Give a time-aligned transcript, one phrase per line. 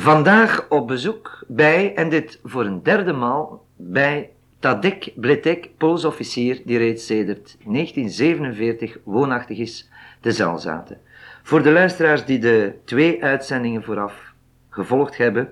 [0.00, 6.62] Vandaag op bezoek bij, en dit voor een derde maal, bij Tadek Bletek, Pools officier
[6.64, 9.90] die reeds sedert 1947 woonachtig is,
[10.20, 11.00] de Zalzaten.
[11.42, 14.32] Voor de luisteraars die de twee uitzendingen vooraf
[14.70, 15.48] gevolgd hebben,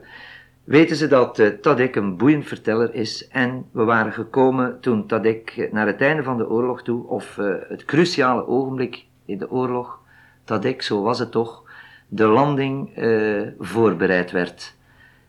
[0.65, 5.69] weten ze dat uh, Tadek een boeiend verteller is en we waren gekomen toen Tadek
[5.73, 10.01] naar het einde van de oorlog toe, of uh, het cruciale ogenblik in de oorlog,
[10.45, 11.67] Tadek, zo was het toch,
[12.09, 14.77] de landing uh, voorbereid werd.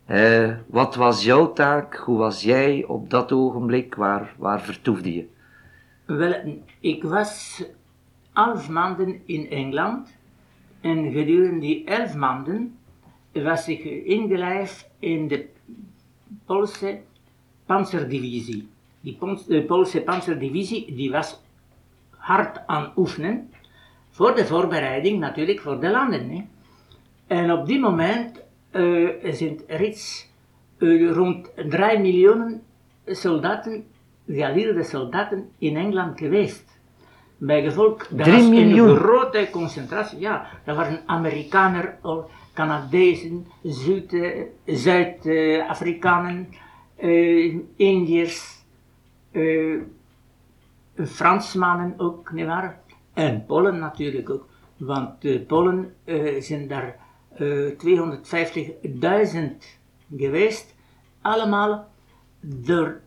[0.09, 1.95] Uh, wat was jouw taak?
[1.95, 3.95] Hoe was jij op dat ogenblik?
[3.95, 5.27] Waar, waar vertoefde je?
[6.05, 7.63] Wel, ik was
[8.33, 10.17] elf maanden in Engeland
[10.81, 12.77] en gedurende die elf maanden
[13.33, 15.47] was ik ingelijfd in de
[16.45, 16.99] Poolse
[17.65, 18.67] panzerdivisie.
[19.01, 19.17] Die
[19.47, 21.41] de Poolse panzerdivisie die was
[22.09, 23.49] hard aan oefenen
[24.09, 26.29] voor de voorbereiding natuurlijk voor de landen.
[26.29, 26.45] Hè.
[27.29, 30.29] En op die moment uh, zijn er iets
[30.77, 32.61] uh, rond 3 miljoen
[33.05, 33.85] soldaten,
[34.27, 36.79] geallieerde soldaten in Engeland geweest.
[37.37, 40.19] Bij gevolg, dat was een grote concentratie.
[40.19, 41.97] Ja, dat waren Amerikanen,
[42.53, 43.45] Canadezen,
[44.65, 46.47] Zuid-Afrikanen,
[46.99, 48.63] uh, Indiërs,
[49.31, 49.81] uh,
[51.05, 52.79] Fransmannen ook, nietwaar?
[53.13, 54.47] En Polen natuurlijk ook.
[54.77, 55.93] Want Polen
[56.39, 56.95] zijn daar
[57.39, 57.45] 250.000
[60.17, 60.75] geweest,
[61.21, 61.87] allemaal
[62.41, 62.99] door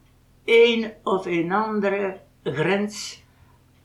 [0.45, 3.23] een of een andere grens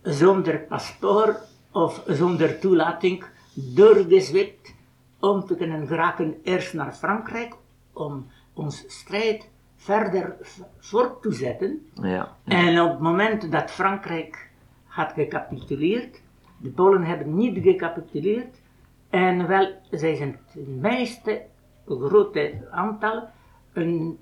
[0.02, 1.40] zonder paspoort
[1.72, 4.76] of zonder toelating doorgezwipt
[5.20, 7.56] om te kunnen geraken eerst naar Frankrijk
[7.94, 10.36] om ons strijd verder
[10.80, 11.90] voort te zetten.
[11.94, 12.36] Ja, ja.
[12.44, 14.50] En op het moment dat Frankrijk
[14.86, 16.22] had gecapituleerd,
[16.58, 18.62] de Polen hebben niet gecapituleerd,
[19.10, 21.46] en wel, zij zijn het meeste
[21.86, 23.30] grote aantal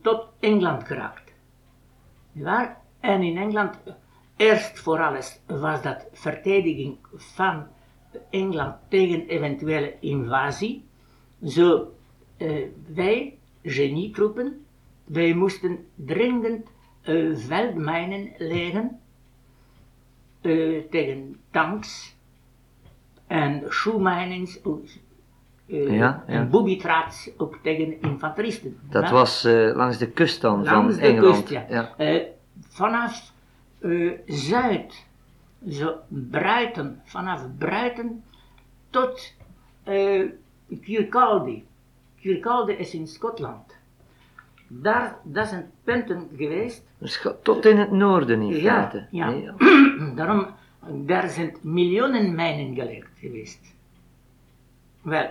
[0.02, 1.34] tot Engeland geraakt.
[2.32, 3.78] Ja, en in Engeland,
[4.36, 7.68] eerst voor alles was dat verdediging van
[8.30, 10.86] Engeland tegen eventuele invasie.
[11.46, 11.92] Zo,
[12.38, 14.66] uh, wij, genietroepen,
[15.04, 16.70] wij moesten dringend
[17.04, 19.00] uh, veldmijnen leggen
[20.42, 22.15] uh, tegen tanks
[23.28, 24.60] en shoemijnings
[25.68, 26.24] uh, ja,
[26.78, 28.78] traps ook tegen infanteristen.
[28.90, 31.36] Dat was uh, langs de kust dan langs van Engeland?
[31.36, 31.66] Kust, ja.
[31.98, 32.14] ja.
[32.14, 32.24] Uh,
[32.70, 33.34] vanaf
[34.26, 35.06] Zuid,
[35.70, 38.24] zo Bruiten, vanaf Bruiten
[38.90, 39.34] tot
[40.82, 41.64] Kirkcaldy.
[42.22, 43.76] Kirkcaldy is in Schotland.
[44.68, 46.84] Daar, dat zijn punten geweest.
[46.98, 49.08] Dus tot in het noorden in feite.
[49.12, 49.54] Ja, ja.
[50.16, 50.48] daarom
[50.94, 53.76] daar zijn miljoenen mijnen gelegd geweest.
[55.02, 55.30] Wel,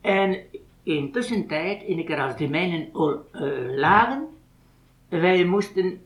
[0.00, 0.40] en
[0.82, 4.28] in tussentijd, in keer als die mijnen al uh, lagen,
[5.08, 6.00] wij moesten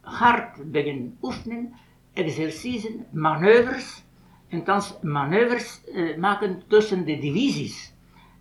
[0.00, 1.72] hard beginnen oefenen,
[2.12, 4.04] exercities, manoeuvres,
[4.48, 7.94] en thans manoeuvres uh, maken tussen de divisies.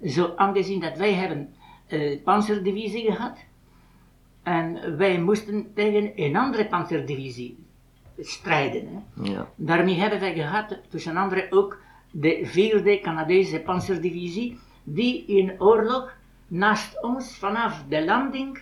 [0.06, 1.54] Zo aangezien dat wij hebben
[1.90, 3.38] uh, panzerdivisie gehad,
[4.44, 7.58] en wij moesten tegen een andere panzerdivisie
[8.20, 8.88] strijden.
[8.88, 9.32] Hè.
[9.32, 9.48] Ja.
[9.56, 11.82] Daarmee hebben wij gehad, tussen andere ook,
[12.12, 16.14] de vierde Canadese panzerdivisie, die in oorlog
[16.48, 18.60] naast ons vanaf de landing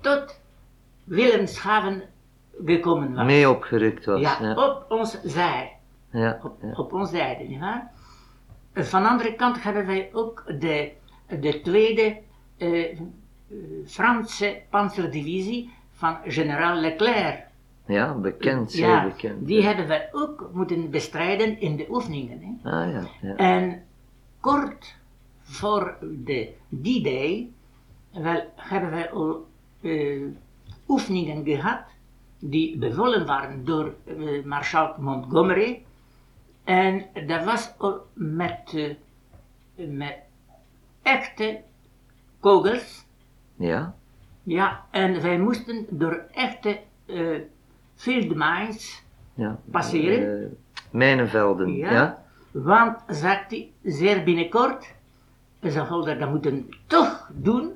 [0.00, 0.40] tot
[1.04, 2.02] Wilhelmshaven
[2.64, 3.24] gekomen was.
[3.24, 4.20] Mee opgerukt was.
[4.20, 5.76] Ja, op ons zij.
[6.10, 6.72] Ja, op, ja.
[6.72, 7.90] op ons zijde, ja.
[8.74, 10.92] Van de andere kant hebben wij ook de,
[11.40, 12.18] de tweede
[12.58, 13.00] uh,
[13.86, 17.47] Franse panzerdivisie van generaal Leclerc
[17.88, 19.46] ja, bekend, zeer ja, bekend.
[19.46, 22.40] Die hebben wij ook moeten bestrijden in de oefeningen.
[22.40, 22.70] Hè.
[22.70, 23.36] Ah, ja, ja.
[23.36, 23.82] En
[24.40, 24.96] kort
[25.42, 27.50] voor de D-Day
[28.12, 29.46] wel, hebben wij al
[29.80, 30.26] uh,
[30.88, 31.80] oefeningen gehad
[32.38, 35.82] die bevolen waren door uh, Marshal Montgomery.
[36.64, 38.94] En dat was al met, uh,
[39.76, 40.16] met
[41.02, 41.60] echte
[42.40, 43.06] kogels.
[43.56, 43.94] Ja.
[44.42, 46.80] Ja, en wij moesten door echte
[47.98, 49.02] field mines
[49.34, 49.58] ja.
[49.70, 50.40] passeren.
[50.40, 50.46] Uh,
[50.90, 51.92] mijnenvelden, ja.
[51.92, 52.22] ja.
[52.50, 54.94] Want, zegt hij, zeer binnenkort,
[55.62, 57.72] zal dat dat moeten toch doen.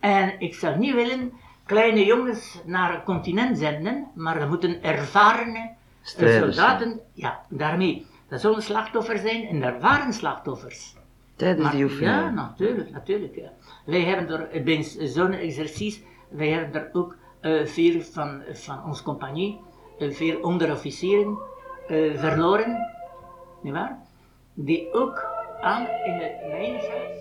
[0.00, 1.32] En ik zou niet willen
[1.66, 8.06] kleine jongens naar een continent zenden, maar er moeten ervaren soldaten, ja, daarmee.
[8.28, 10.94] Dat zullen slachtoffers zijn en ervaren slachtoffers.
[11.36, 12.10] Tijdens die oefening?
[12.10, 13.34] Ja, natuurlijk, natuurlijk.
[13.34, 13.50] Ja.
[13.84, 19.02] Wij hebben er bij zo'n exercitie, wij hebben er ook eh, veel van, van onze
[19.02, 19.60] compagnie,
[19.98, 21.38] eh, veel onderofficieren
[21.88, 22.90] eh, verloren,
[23.62, 23.98] nietwaar?
[24.54, 25.26] Die ook
[25.60, 27.14] aan in het mijnenveld.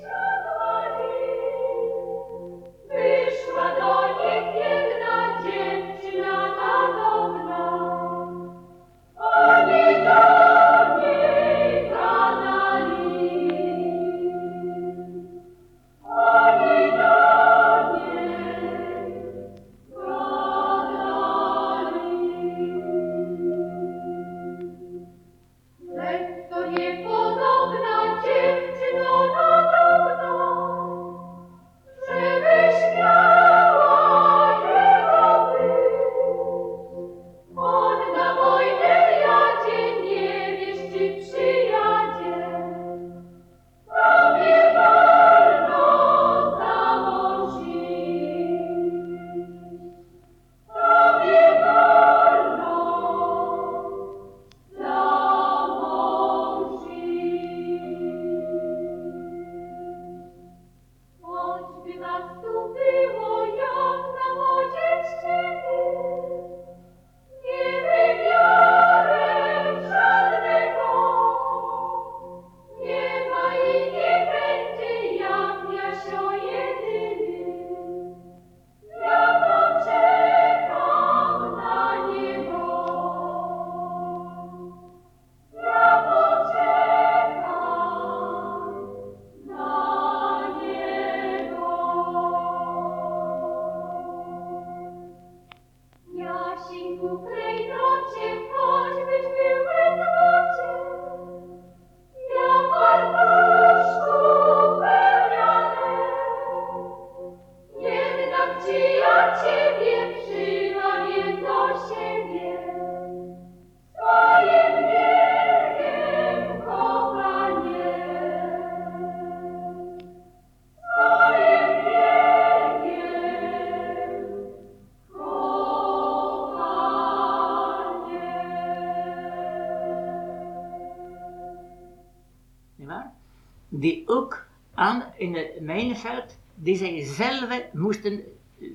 [137.13, 138.24] Zelf moesten
[138.60, 138.68] eh,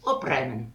[0.00, 0.74] opruimen.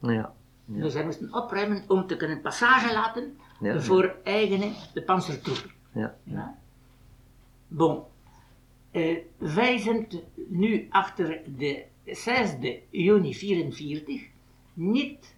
[0.00, 0.34] Ja.
[0.64, 0.82] Ja.
[0.82, 3.80] Dus zij moesten opruimen om te kunnen passage laten Ja.
[3.80, 5.70] voor eigen de panzertroepen.
[5.92, 6.14] Ja.
[6.22, 6.58] Ja.
[7.68, 8.02] Bon.
[8.90, 10.06] Eh, wij zijn
[10.48, 12.56] nu achter de 6
[12.90, 14.22] juni 44
[14.74, 15.34] niet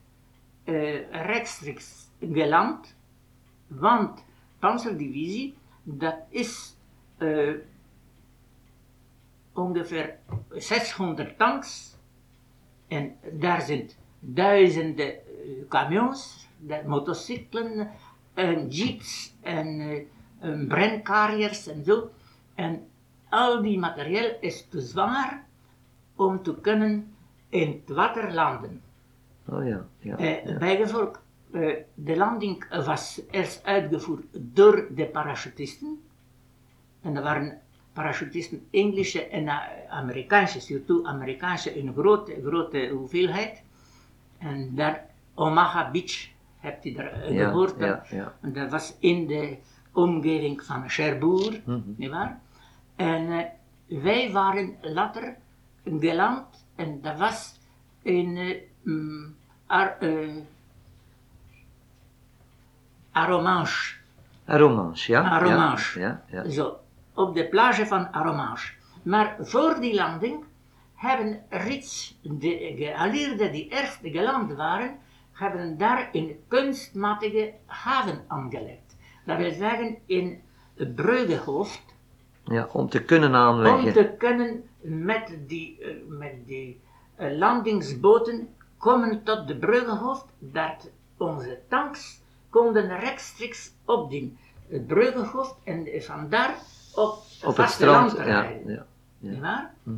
[0.64, 2.96] eh, rechtstreeks geland,
[3.66, 4.24] want
[4.58, 6.76] panzerdivisie, dat is
[9.56, 10.18] ongeveer
[10.50, 11.96] 600 tanks
[12.88, 15.20] en daar zijn duizenden eh,
[15.68, 16.48] camions,
[16.86, 17.90] motorcyclen,
[18.34, 20.04] en jeeps en eh,
[20.38, 22.10] en brandcarriers en zo.
[22.54, 22.86] En
[23.28, 25.46] al die materieel is te zwaar
[26.16, 27.14] om te kunnen
[27.48, 28.82] in het water landen.
[29.48, 29.86] Oh ja.
[29.98, 30.16] ja.
[30.16, 36.00] Eh, bijgevolg, eh, de landing was eerst uitgevoerd door de parachutisten.
[37.00, 37.60] En dat waren
[37.96, 39.58] parachutisten, Engelse en eh,
[39.88, 43.62] Amerikaanse, surtout Amerikaanse in grote, grote hoeveelheid.
[44.38, 46.28] En daar Omaha Beach,
[46.60, 47.78] hebt u daar eh, Ja, gehoord?
[47.78, 48.32] ja, ja.
[48.40, 49.56] En dat was in de
[49.92, 51.80] omgeving van Cherbourg, Mhm.
[51.96, 52.40] nietwaar?
[52.96, 53.44] En eh,
[54.02, 55.36] wij waren later
[55.84, 57.58] geland en dat was
[58.02, 59.34] in mm,
[59.66, 60.28] Ar, eh,
[63.12, 63.94] Arromanche.
[64.46, 65.22] Aromanche, ja?
[65.30, 66.00] Aromanche.
[66.00, 66.50] Ja, ja, ja.
[66.50, 66.76] Zo,
[67.16, 68.72] op de plage van Arromanche.
[69.02, 70.44] Maar voor die landing
[70.94, 74.98] hebben reeds de geallieerden die eerst geland waren,
[75.32, 78.96] hebben daar een kunstmatige haven aangelegd.
[79.24, 80.40] Dat wil zeggen in
[80.94, 81.82] Breugehoofd,
[82.44, 83.92] Ja, om te kunnen om aanleggen.
[83.92, 86.80] te kunnen met die, eh, met die
[87.16, 92.20] eh, landingsboten komen tot de Bruggenhoofd, dat onze tanks
[92.50, 94.36] konden rechtstreeks op die
[94.70, 96.54] eh, Bruggenhoofd en vandaar
[96.96, 98.12] op, Op het strand.
[98.16, 98.60] Ja, rijden.
[98.66, 98.72] ja.
[98.74, 98.84] ja.
[99.18, 99.70] Nietwaar?
[99.82, 99.96] Mhm.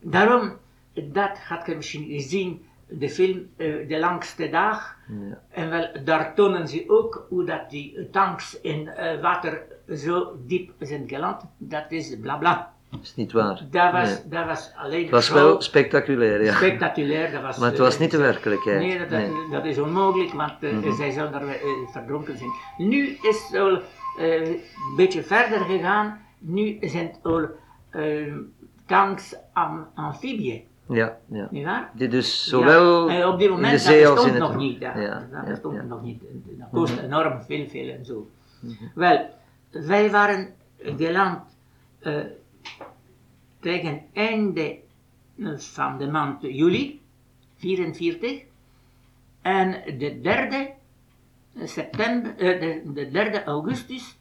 [0.00, 0.52] Daarom,
[0.94, 4.96] dat gaat je misschien gezien, de film eh, De Langste Dag.
[5.08, 5.40] Ja.
[5.50, 9.62] En wel, daar tonen ze ook hoe dat die tanks in eh, water
[9.94, 11.42] zo diep zijn geland.
[11.58, 12.72] Dat is bla bla.
[12.90, 13.62] Dat is niet waar.
[13.70, 14.28] Dat was, Nee.
[14.28, 16.54] dat was alleen Het was show, wel spectaculair, ja.
[16.54, 17.32] spectaculair.
[17.32, 18.78] Dat was, Maar het eh, was niet de werkelijkheid.
[18.80, 19.28] Nee, dat, Nee.
[19.30, 19.50] Mhm.
[19.50, 21.60] dat is onmogelijk, want eh, zij zouden er eh,
[21.92, 22.50] verdronken zijn.
[22.78, 23.82] Nu is het
[24.18, 24.60] eh, een
[24.96, 26.20] beetje verder gegaan.
[26.40, 27.46] Nu zijn het al
[27.90, 28.34] eh,
[28.86, 31.48] tanks am amfibieën, Ja, ja.
[31.50, 31.90] nietwaar?
[31.94, 34.42] Die dus zowel ja, en op dit in moment de dat zee bestond in het
[34.42, 34.78] nog niet.
[34.78, 35.82] Ja, Ja, dat ja, bestond ja.
[35.82, 36.22] nog niet.
[36.58, 38.30] Dat kost enorm veel, veel en zo.
[38.94, 39.26] Wel,
[39.70, 41.42] wij waren geland
[41.98, 42.20] eh,
[43.60, 44.78] tegen einde
[45.56, 47.00] van de maand juli
[47.56, 48.42] 44
[49.42, 50.70] en de derde
[51.64, 54.19] september, eh, de, de derde augustus eh,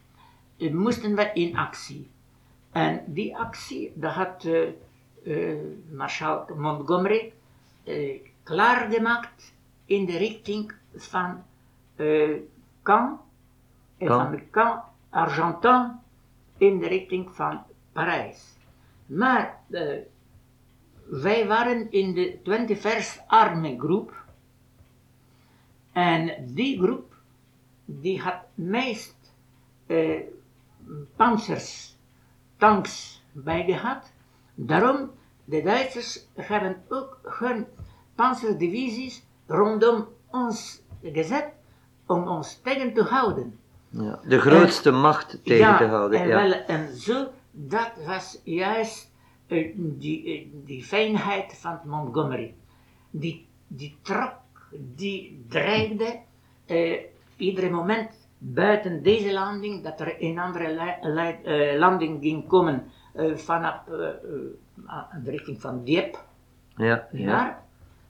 [0.72, 2.10] moesten we in actie.
[2.72, 4.68] En die actie, dat had eh
[5.24, 5.56] eh,
[5.92, 7.34] Marshal Montgomery
[7.84, 9.54] eh, klaargemaakt
[9.86, 11.44] in de richting van
[12.84, 13.20] Caen
[13.98, 16.00] en van Caen Argentan
[16.58, 18.58] in de richting van Parijs.
[19.06, 19.60] Maar
[21.06, 24.24] wij waren in de 21st Army Group
[25.92, 27.16] en die groep
[27.86, 29.34] die had meest
[30.90, 31.98] eh, panzers,
[32.58, 34.12] tanks bij gehad.
[34.56, 35.12] Daarom,
[35.46, 37.66] de Duitsers hebben ook hun
[38.16, 41.52] panzerdivisies rondom ons gezet
[42.06, 43.60] om ons tegen te houden.
[43.90, 46.20] Ja, de grootste macht tegen te houden.
[46.20, 46.36] En, Ja.
[46.36, 49.12] wel, en zo, dat was juist
[49.48, 52.54] eh, die, eh, die fijnheid van Montgomery.
[53.12, 54.34] Die, die trok,
[54.96, 56.20] die dreigde
[57.38, 60.66] iedere moment buiten deze landing, dat er een andere
[61.44, 64.08] eh, landing ging komen eh, vanaf eh,
[64.86, 66.18] aan de richting van Dieppe,
[66.76, 67.64] Ja, ja.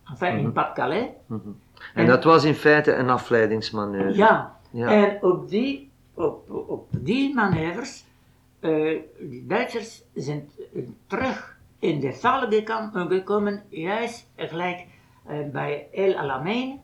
[0.10, 1.08] enfin in Pas-de-Calais.
[1.26, 1.50] Mhm.
[1.94, 4.16] En dat was in feite een afleidingsmanoeuvre.
[4.16, 4.88] Ja, Ja.
[4.88, 8.06] en op die, op, op die manoeuvres,
[9.20, 10.50] die Duitsers zijn
[11.08, 12.48] terug in de val
[13.08, 14.86] gekomen, juist gelijk
[15.52, 16.80] bij El Alamein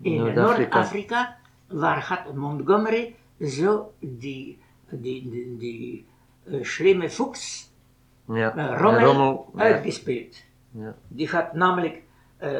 [0.00, 1.36] in Noord-Afrika.
[1.72, 4.58] Waar gaat Montgomery zo die,
[4.90, 6.06] die, die, die
[6.44, 7.70] eh, slimme fuchs,
[8.26, 8.56] Ja.
[8.56, 10.36] eh, Rommel, Rommel, uitgespeeld.
[10.70, 10.94] Ja.
[11.08, 12.02] Die gaat namelijk
[12.36, 12.58] eh,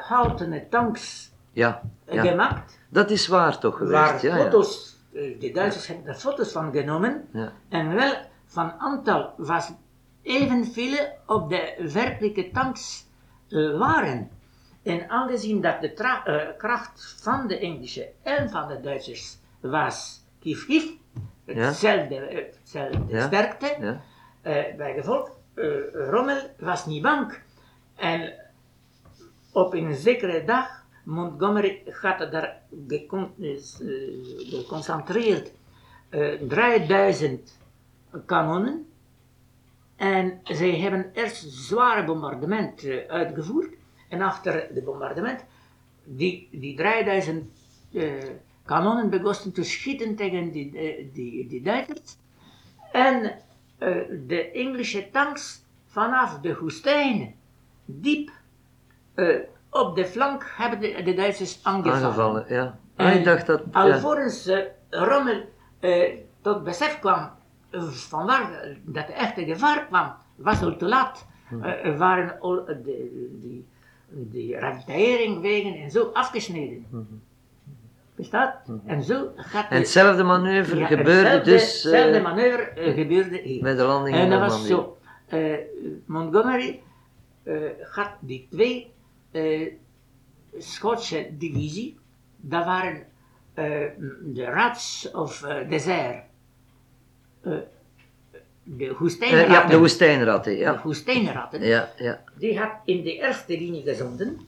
[0.00, 1.82] houten tanks Ja.
[2.06, 2.22] ja.
[2.22, 2.78] gemaakt.
[2.88, 3.92] Dat is waar toch geweest.
[3.92, 4.42] waar ja, ja.
[4.42, 7.28] foto's, de Duitsers hebben daar foto's van genomen.
[7.32, 7.52] Ja.
[7.68, 8.14] En wel,
[8.46, 9.72] van aantal was
[10.22, 13.06] evenveel op de werkelijke tanks
[13.78, 14.30] waren.
[14.88, 20.66] En aangezien dat de eh, kracht van de Engelse en van de Duitsers was kief
[20.66, 20.90] kief,
[21.44, 23.26] hetzelfde, eh, hetzelfde Ja.
[23.26, 23.76] sterkte.
[23.80, 24.00] Ja.
[24.42, 27.38] Eh, bij gevolg, eh, Rommel was niet bang.
[27.96, 28.32] En
[29.52, 33.32] op een zekere dag, Montgomery had daar gecon-
[34.50, 35.52] geconcentreerd
[36.08, 37.58] eh 3000
[38.26, 38.86] kanonnen.
[39.96, 43.76] En zij hebben eerst zware bombardement eh, uitgevoerd.
[44.08, 45.44] En achter het bombardement,
[46.04, 47.44] die, die 3000
[47.92, 48.12] eh,
[48.64, 52.16] kanonnen begonnen te schieten tegen die, eh, die, die Duitsers.
[52.92, 53.38] En
[53.78, 53.96] eh,
[54.26, 57.34] de Engelse tanks vanaf de woestijn,
[57.84, 58.30] diep
[59.14, 59.36] eh,
[59.70, 62.04] op de flank, hebben de, de Duitsers aangevallen.
[62.04, 62.78] Aangevallen, ja.
[62.96, 63.62] En Ah, ik dacht dat...
[63.72, 63.80] Ja.
[63.80, 65.44] Alvorens eh, Rommel
[66.40, 67.30] tot besef kwam
[67.90, 71.26] van waar dat de echte gevaar kwam, was al te laat.
[71.48, 71.96] Hm.
[71.96, 72.82] Waren al de,
[73.40, 73.66] die,
[74.10, 76.86] die ravitailleringwegen en zo afgesneden.
[78.14, 78.56] Bestaat?
[78.86, 79.70] En zo gaat.
[79.70, 83.62] En hetzelfde manoeuvre ja, gebeurde hetzelfde- dus eh, Hetzelfde manoeuvre eh, gebeurde hier.
[83.62, 84.98] bij de landing in En dat was zo.
[85.26, 85.54] eh,
[86.06, 86.80] Montgomery
[87.90, 88.92] had die twee
[90.58, 91.98] Schotse divisie,
[92.36, 93.06] dat waren
[93.54, 96.22] de Rats of Desert.
[98.70, 99.50] Eh, de woestijnratten.
[99.50, 100.80] ja, de woestijnratten, de ja.
[100.84, 102.24] woestijnratten, Ja, ja.
[102.38, 104.38] die had in de eerste linie gezonden.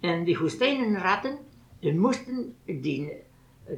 [0.00, 1.38] En die woestijnratten
[1.80, 3.12] die moesten die,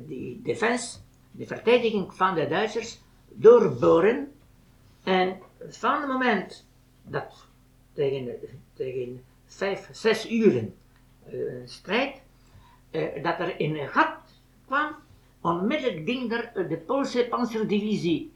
[0.07, 0.99] die defense,
[1.31, 4.33] de verdediging van de Duitsers, doorboren.
[5.03, 5.37] En
[5.69, 6.67] van het moment
[7.03, 7.47] dat
[7.93, 8.35] tegen,
[8.75, 10.75] tegen vijf, zes uren
[11.25, 11.33] eh,
[11.65, 12.23] strijd,
[12.91, 14.17] eh, dat er in een gat
[14.67, 14.95] kwam,
[15.41, 18.33] onmiddellijk ging er de Poolse panzerdivisie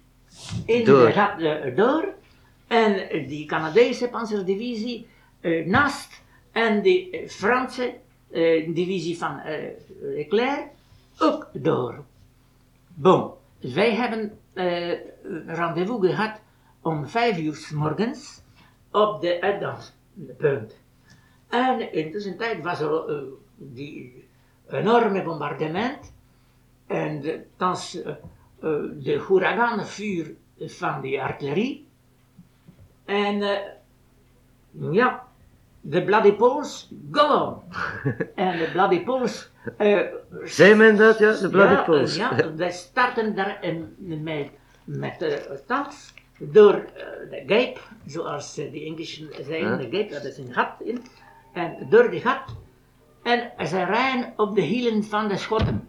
[0.67, 1.07] in Door.
[1.07, 2.15] de gat eh, door.
[2.67, 5.07] En die Canadese panzerdivisie
[5.41, 6.23] eh, naast
[6.53, 7.95] en de eh, Franse
[8.31, 9.69] eh, divisie van eh,
[10.01, 10.69] Leclerc
[11.19, 12.05] ook door.
[12.95, 14.93] Bon, wij hebben eh,
[15.47, 16.41] rendezvous gehad
[16.83, 18.43] om vijf uur 's morgens
[18.91, 20.81] op de uitgangspunt.
[21.49, 23.23] En intussen tijd was er eh,
[23.57, 24.25] die
[24.71, 26.13] enorme bombardement
[26.87, 28.17] en thans eh, eh,
[28.63, 31.87] de huraganenvuur van die artillerie.
[33.05, 33.59] En eh,
[34.93, 35.27] ja,
[35.81, 37.63] de Bloody Poles, go on!
[38.35, 40.01] en de Bloody Poles eh,
[40.45, 41.33] Zei men dat, ja?
[41.33, 42.17] De Bloody ja, Poles.
[42.17, 44.49] Ja, wij starten daar in, met,
[44.85, 45.35] met uh,
[45.67, 49.77] tanks door eh, de Gape, zoals eh, de Engelsen zeiden, Ja.
[49.77, 51.05] de Gape, dat is een gat in.
[51.53, 52.43] En door die gat.
[53.23, 55.89] En ze rijden op de hielen van de Schotten.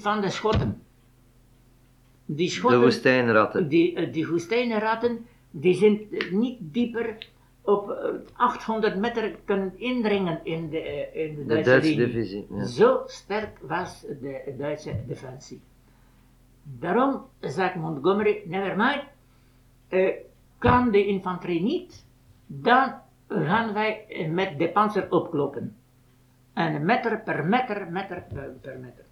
[0.00, 0.82] Van de Schotten.
[2.26, 3.68] Die De Schotten, woestijnratten.
[3.68, 4.26] die, eh, die
[5.50, 7.28] die zijn eh, niet dieper
[7.62, 12.06] op eh, 800 meter kunnen indringen in de, eh, in de De Duitse linie.
[12.06, 12.46] divisie.
[12.50, 12.64] Ja.
[12.64, 15.60] Zo sterk was de Duitse defensie.
[16.62, 19.02] Daarom zegt Montgomery, never mind,
[19.88, 20.14] eh,
[20.58, 22.06] kan de infanterie niet,
[22.46, 22.94] dan
[23.28, 25.76] gaan wij eh, met de panzer opkloppen.
[26.52, 29.04] En meter per meter, meter per, per meter.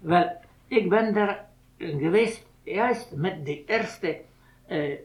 [0.00, 0.32] Wel,
[0.66, 4.20] ik ben daar geweest juist met de eerste
[4.66, 4.98] eh,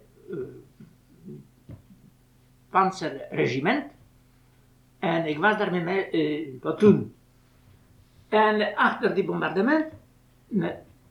[2.69, 3.91] panzerregiment.
[4.99, 7.13] En ik was daar met mijn eh, platoon.
[8.29, 9.93] En achter die bombardement,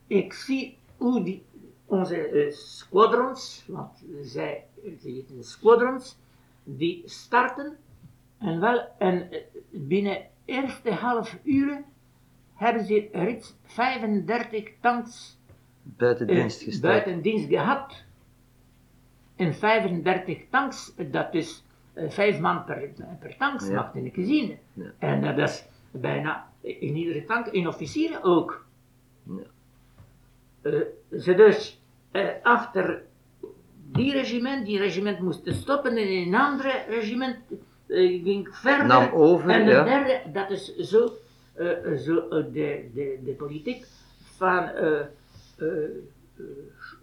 [0.06, 1.42] ik zie hoe die,
[1.84, 4.64] onze squadrons, want zij
[5.02, 6.16] heten squadrons,
[6.62, 7.76] die starten.
[8.38, 9.28] En wel, en
[9.70, 11.84] binnen eerste half uur
[12.54, 15.38] hebben ze reeds 35 tanks
[15.82, 16.92] Buiten eh, dienst gesteld.
[16.92, 18.02] buiten dienst gehad.
[19.36, 22.90] En 35 tanks, dat is eh, vijf man per,
[23.20, 23.74] per tanks, Ja.
[23.74, 24.58] mag gezien.
[24.72, 24.84] Ja.
[24.98, 28.66] En eh, dat is bijna in iedere tank, in officieren ook.
[29.22, 29.42] Ja.
[30.62, 30.80] Eh,
[31.20, 33.02] ze dus eh, achter
[33.92, 37.36] die regiment, die regiment moest stoppen en een andere regiment
[37.86, 38.86] eh, ging verder.
[38.86, 41.10] Nam over, en de derde, dat is zo, eh,
[42.04, 43.86] zo eh, de, de, de politiek
[44.36, 45.00] van eh eh,
[45.58, 45.74] eh,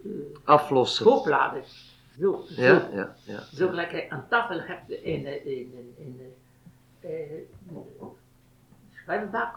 [0.04, 0.10] eh,
[0.44, 1.04] Aflossen.
[1.06, 1.62] schoopladen.
[2.20, 3.40] Zo, zo, Ja, ja, ja.
[3.54, 7.74] zo gelijk je aan tafel hebt in de, in de, in de eh,
[9.02, 9.54] schuimbak.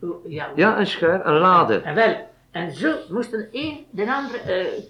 [0.00, 1.76] Zo, Ja, Ja, een schuif, een lade.
[1.80, 4.82] En wel, en zo moesten een de andere eh,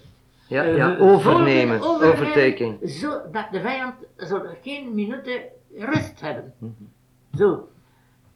[0.49, 2.79] Ja, eh, ja, overnemen, overnemen, overtaking.
[2.83, 5.40] Zodat de vijand zou geen minuten
[5.79, 6.55] rust hebben.
[6.59, 6.73] Mhm.
[7.37, 7.68] Zo.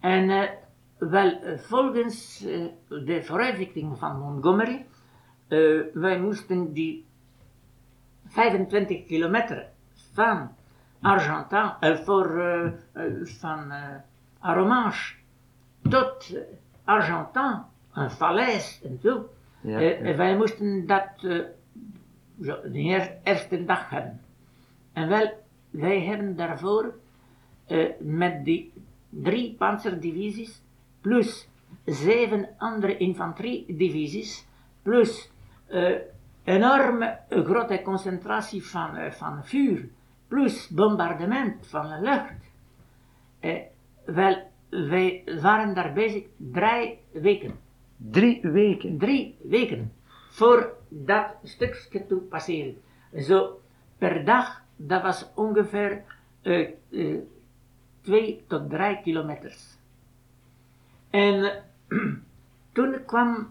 [0.00, 0.50] En eh,
[0.98, 4.86] wel, eh, volgens eh, de vooruitzichting van Montgomery,
[5.92, 7.06] wij moesten die
[8.26, 9.66] 25 kilometer
[10.12, 10.50] van
[11.00, 11.72] Argentan,
[12.04, 12.42] voor,
[13.24, 13.72] van
[14.38, 15.16] Arromanches
[15.88, 16.36] tot
[16.84, 19.28] Argentan, een falaise en zo.
[19.60, 20.16] Ja, ja.
[20.16, 21.54] Wij moesten dat de
[22.72, 24.20] eer- eerste dag hebben.
[24.92, 25.30] En wel,
[25.70, 26.94] wij hebben daarvoor
[27.98, 28.72] met die
[29.22, 30.62] drie panzerdivisies,
[31.00, 31.48] plus
[31.84, 34.46] zeven andere infanteriedivisies,
[34.82, 35.30] plus
[35.66, 36.00] eh,
[36.44, 39.88] enorme eh, grote concentratie van, eh, van vuur,
[40.28, 42.46] plus bombardement van de lucht.
[44.04, 44.36] Wel,
[44.68, 47.58] wij waren daar bezig drie weken
[47.96, 48.98] Drie weken.
[48.98, 49.92] drie weken
[50.30, 52.76] voor dat stukje te passeren.
[53.16, 53.60] Zo
[53.98, 56.02] per dag, dat was ongeveer
[58.08, 59.78] eh, eh, twee tot drie kilometers.
[61.10, 61.62] En
[62.72, 63.50] toen kwam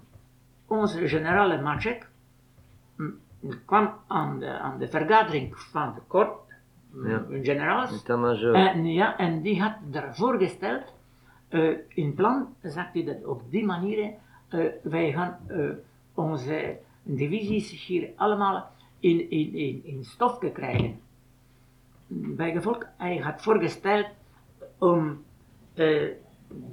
[0.68, 2.08] onze generaal Macek,
[2.96, 3.12] hm,
[3.66, 6.46] kwam aan de, aan de vergadering van de kort,
[7.04, 7.26] Ja.
[7.30, 8.52] generaals, dat maar zo.
[8.52, 10.94] en, ja, en die had daarvoor gesteld,
[11.50, 14.14] eh, in plan, zegt hij dat op die manier,
[14.48, 15.70] eh, wij gaan eh,
[16.14, 21.00] onze divisies hier allemaal in, in, in, in stofje krijgen.
[22.08, 24.08] Bijgevolg, hij had voorgesteld
[24.78, 25.26] om
[25.74, 26.12] eh,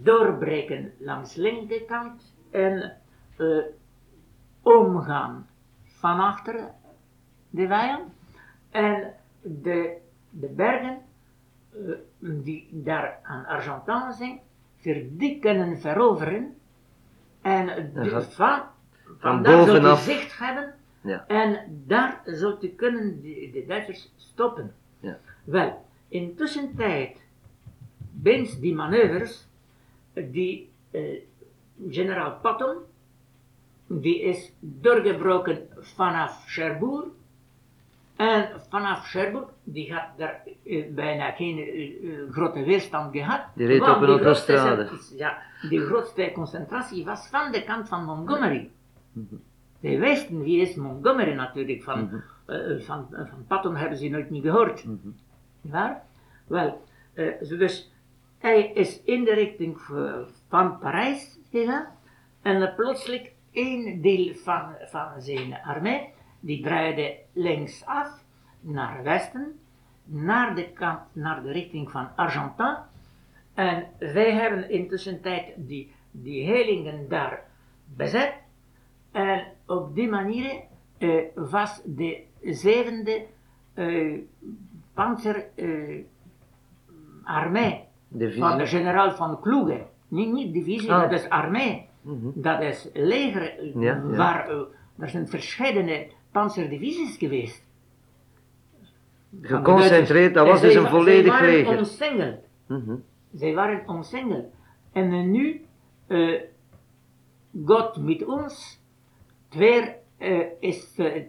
[0.02, 2.96] doorbreken langs linkerkant en
[3.36, 3.58] eh,
[4.62, 5.46] omgaan
[5.84, 6.70] van achter
[7.50, 8.12] de vijand
[8.70, 9.96] en de,
[10.30, 10.98] de bergen
[11.72, 11.78] eh,
[12.18, 14.40] die daar aan Argentan zijn,
[15.10, 16.56] die kunnen veroveren
[17.42, 18.62] en de, gaat van,
[19.18, 20.00] van bovenaf.
[20.00, 21.24] zicht hebben Ja.
[21.26, 24.74] en daar zult je kunnen de, de Duitsers stoppen.
[25.00, 25.18] Ja.
[25.44, 27.23] Wel, intussen tijd,
[28.22, 29.48] binnen die manoeuvres,
[30.14, 31.22] die eh,
[31.90, 32.76] generaal Patton,
[33.86, 37.06] die is doorgebroken vanaf Cherbourg.
[38.16, 43.40] En vanaf Cherbourg, die had daar eh, bijna geen eh, grote weerstand gehad.
[43.54, 44.88] Die reed op een autostrade.
[45.16, 48.70] Ja, die grootste concentratie was van de kant van Montgomery.
[49.80, 54.42] Die wisten wie is Montgomery natuurlijk van, eh, van, van Patton hebben ze nooit niet
[54.42, 54.84] gehoord.
[55.60, 56.02] Waar?
[56.46, 56.82] Wel,
[57.40, 57.92] dus
[58.44, 59.80] hij is in de richting
[60.48, 61.86] van Parijs gegaan
[62.42, 66.08] en plotseling één deel van, van zijn armee,
[66.40, 68.24] die draaide linksaf
[68.60, 69.60] naar westen,
[70.04, 72.76] naar de kant, naar de richting van Argentan.
[73.54, 77.44] En wij hebben intussen tijd die, die helingen daar
[77.84, 78.34] bezet.
[79.12, 80.60] En op die manier
[80.98, 83.26] eh, was de zevende
[83.74, 84.18] eh
[84.94, 86.04] panzer eh,
[88.18, 88.40] Divisie.
[88.42, 89.82] van de generaal van Kloege.
[90.08, 91.00] Niet, niet divisie, Ah.
[91.02, 91.86] dat is armee.
[92.00, 92.26] Mhm.
[92.34, 94.02] Dat is leger, eh, Ja, ja.
[94.16, 94.56] waar eh,
[94.98, 97.62] er zijn verschillende panzerdivisies geweest.
[99.42, 101.78] Geconcentreerd, dat was dus een volledig Zij waren leger.
[101.78, 102.38] omsingeld.
[102.66, 102.94] Mhm.
[103.34, 104.46] Zij waren omsingeld.
[104.92, 105.64] En eh, nu,
[107.66, 108.80] God met ons,
[109.48, 109.94] het weer
[110.60, 111.22] is eh,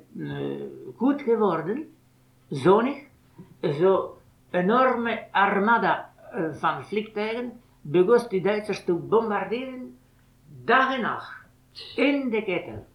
[0.95, 1.95] goed geworden,
[2.49, 2.97] zonnig,
[3.61, 4.17] zo
[4.51, 6.13] enorme armada
[6.51, 9.97] van vliegtuigen begon de Duitsers te bombarderen,
[10.63, 11.45] dag en nacht,
[11.95, 12.85] in de ketel.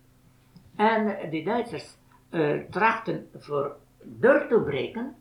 [0.76, 1.96] En de Duitsers
[2.31, 5.14] eh, trachten voor door te breken,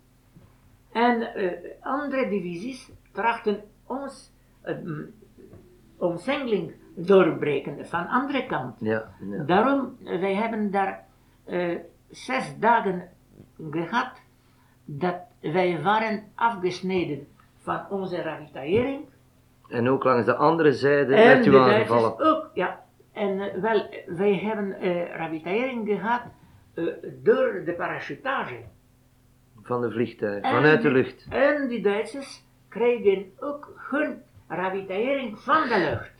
[0.91, 4.31] en eh, andere divisies trachten ons
[4.65, 4.77] uh,
[5.97, 8.75] omsingeling doorbreken van andere kant.
[8.79, 9.43] Ja, ja.
[9.43, 11.05] Daarom, eh, wij hebben daar
[11.45, 11.75] eh,
[12.09, 13.09] zes dagen
[13.71, 14.11] gehad
[14.85, 17.27] dat wij waren afgesneden
[17.61, 19.05] van onze ravitaillering.
[19.69, 22.19] En ook langs de andere zijde En werd u Duitsers aangevallen.
[22.19, 22.83] ook, ja.
[23.13, 26.21] En eh, wel, wij hebben eh ravitaillering gehad
[26.73, 26.85] eh,
[27.23, 28.63] door de parachutage.
[29.61, 31.25] Van de vliegtuigen, En vanuit de lucht.
[31.29, 36.11] En die Duitsers kregen ook hun ravitaillering van de lucht.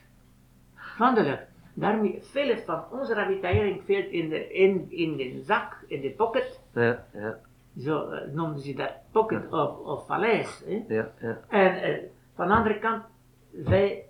[0.75, 1.47] Van de lucht.
[1.73, 6.59] Daarmee veel van onze ravitaillering viel in de, in, in de zak, in de pocket.
[6.73, 7.39] Ja, ja,
[7.77, 10.63] Zo eh, noemden ze dat pocket of, of valies.
[10.65, 10.83] Hè.
[10.95, 11.37] ja, ja.
[11.49, 11.97] En eh,
[12.35, 13.03] van de andere kant,
[13.51, 14.03] wij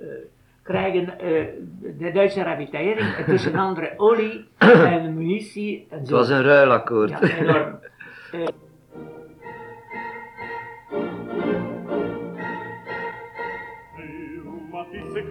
[0.00, 0.06] eh,
[0.62, 1.46] krijgen eh,
[1.98, 4.48] de Duitse ravitaillering, tussen andere olie
[4.94, 6.16] en munitie en Het zo.
[6.16, 7.10] was een ruilakkoord.
[7.10, 7.78] Ja, enorm.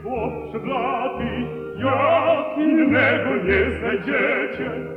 [0.01, 1.45] Chłopcze blady,
[1.77, 4.96] jak innego nie znajdziecie.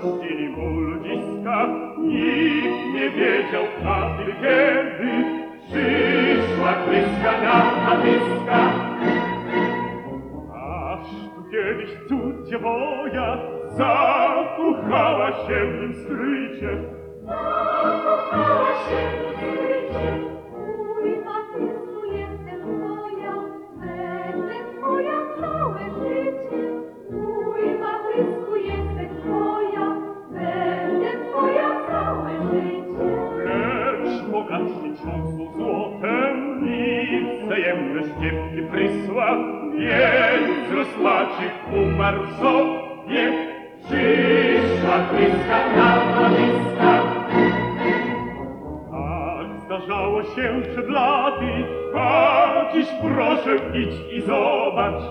[0.00, 1.66] Zazdrościli mu ludziska.
[1.98, 5.24] Nikt nie wiedział wtedy, kiedy
[5.66, 8.72] przyszła kryska na natyska.
[10.54, 13.38] Aż tu kiedyś cud dziewoja
[13.76, 16.70] zakochała się w nim skrycie.
[18.32, 19.59] Mój
[39.80, 43.32] Pięciu smaczych umarł w sobie,
[43.84, 47.02] przyszła bliska kawaliska.
[48.90, 51.64] Tak zdarzało się przed laty,
[51.96, 55.02] a dziś proszę idź i zobacz.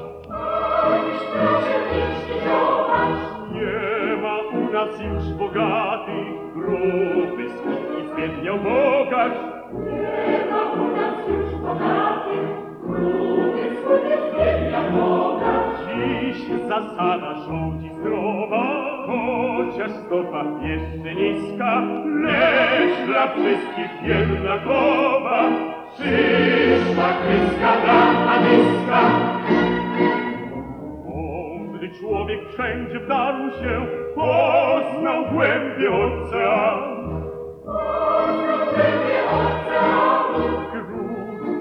[3.54, 9.34] Nie ma u nas już bogatych, gruby skut i zbiedniał bogacz.
[9.74, 12.50] Nie ma u nas już bogatych,
[12.84, 14.59] gruby skut i zbiedniał
[15.88, 18.64] Dziś zasada rządzi zdrowa,
[19.08, 21.82] chociaż stopa jeszcze niska,
[22.22, 25.44] lecz dla wszystkich jednakowa.
[25.94, 29.02] Przyszła kryska na natyska.
[31.06, 36.99] Mądry człowiek wszędzie wdarł się, poznał głębie oceanu.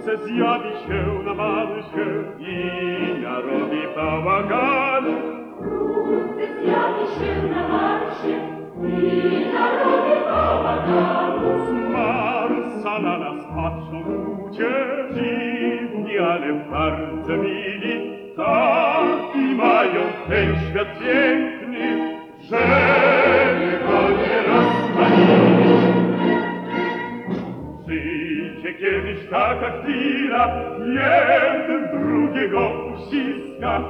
[0.08, 2.06] Wkrótce zjawi się na marsie
[2.38, 5.04] i narobi bałagan.
[11.66, 14.70] Z Marsa na nas patrzą ludzie
[15.14, 18.18] dziwni, ale bardzo mili.
[18.36, 22.16] Taki mają ten świat piękny,
[22.50, 22.58] że
[23.86, 25.47] go nie rozpalili.
[28.58, 33.82] Przyjdzie kiedyś taka chwila, jeden drugiego uściska.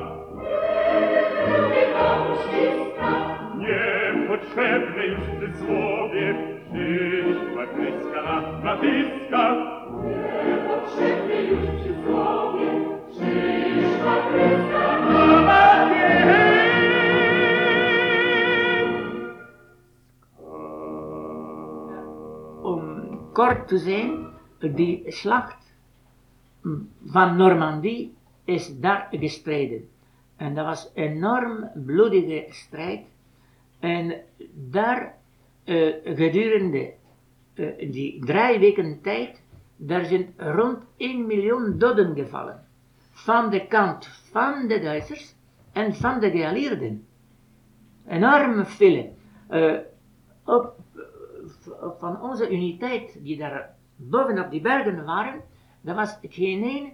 [4.28, 6.34] potrzebne już przysłowie.
[6.72, 9.56] Przyszła kryska na natyska,
[10.68, 12.66] Potrzebne już przysłowie,
[13.10, 14.88] przyszła kreska
[15.48, 16.08] a nie.
[22.62, 25.74] Om kort te zijn, die slacht
[26.62, 29.88] mm, van Normandie is daar gestreden.
[30.36, 33.06] En dat was een enorm bloedige strijd.
[33.78, 34.14] En
[34.54, 35.14] daar
[35.64, 36.92] eh, gedurende
[37.54, 39.42] eh, die drie weken tijd,
[39.76, 42.64] daar zijn rond 1 miljoen doden gevallen.
[43.10, 45.34] Van de kant van de Duitsers
[45.72, 47.06] en van de geallieerden.
[48.08, 49.16] Enorm veel.
[49.48, 49.76] Eh,
[50.44, 55.40] op, eh, van onze uniteit die daar bovenop die bergen waren,
[55.84, 56.92] er was geen één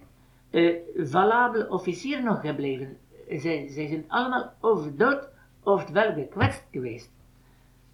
[0.50, 2.96] eh, valabele officier nog gebleven.
[3.28, 5.28] Zij, zij zijn allemaal of dood
[5.62, 7.10] of wel gekwetst geweest.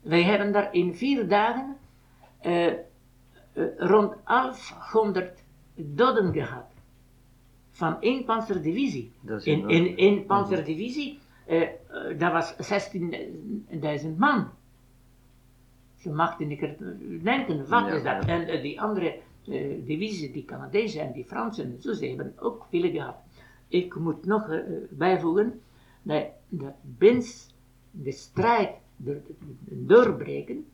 [0.00, 1.76] Wij hebben daar in vier dagen
[2.40, 2.74] eh, eh,
[3.76, 5.44] rond 1100
[5.74, 6.66] doden gehad.
[7.70, 9.12] Van één panzerdivisie.
[9.42, 11.68] In, in één panzerdivisie, eh, eh,
[12.18, 12.54] dat was
[14.02, 14.50] 16.000 man.
[16.00, 16.60] Ze maakten niet
[17.22, 18.24] denken, wat is dat?
[18.24, 22.32] En eh, die andere eh, divisies, die Canadezen en die Fransen en zo, ze hebben
[22.38, 23.16] ook veel gehad.
[23.68, 24.60] Ik moet nog eh,
[24.90, 25.60] bijvoegen
[26.02, 27.24] dat, dat binnen
[27.90, 29.20] de strijd door,
[29.64, 30.66] doorbreken,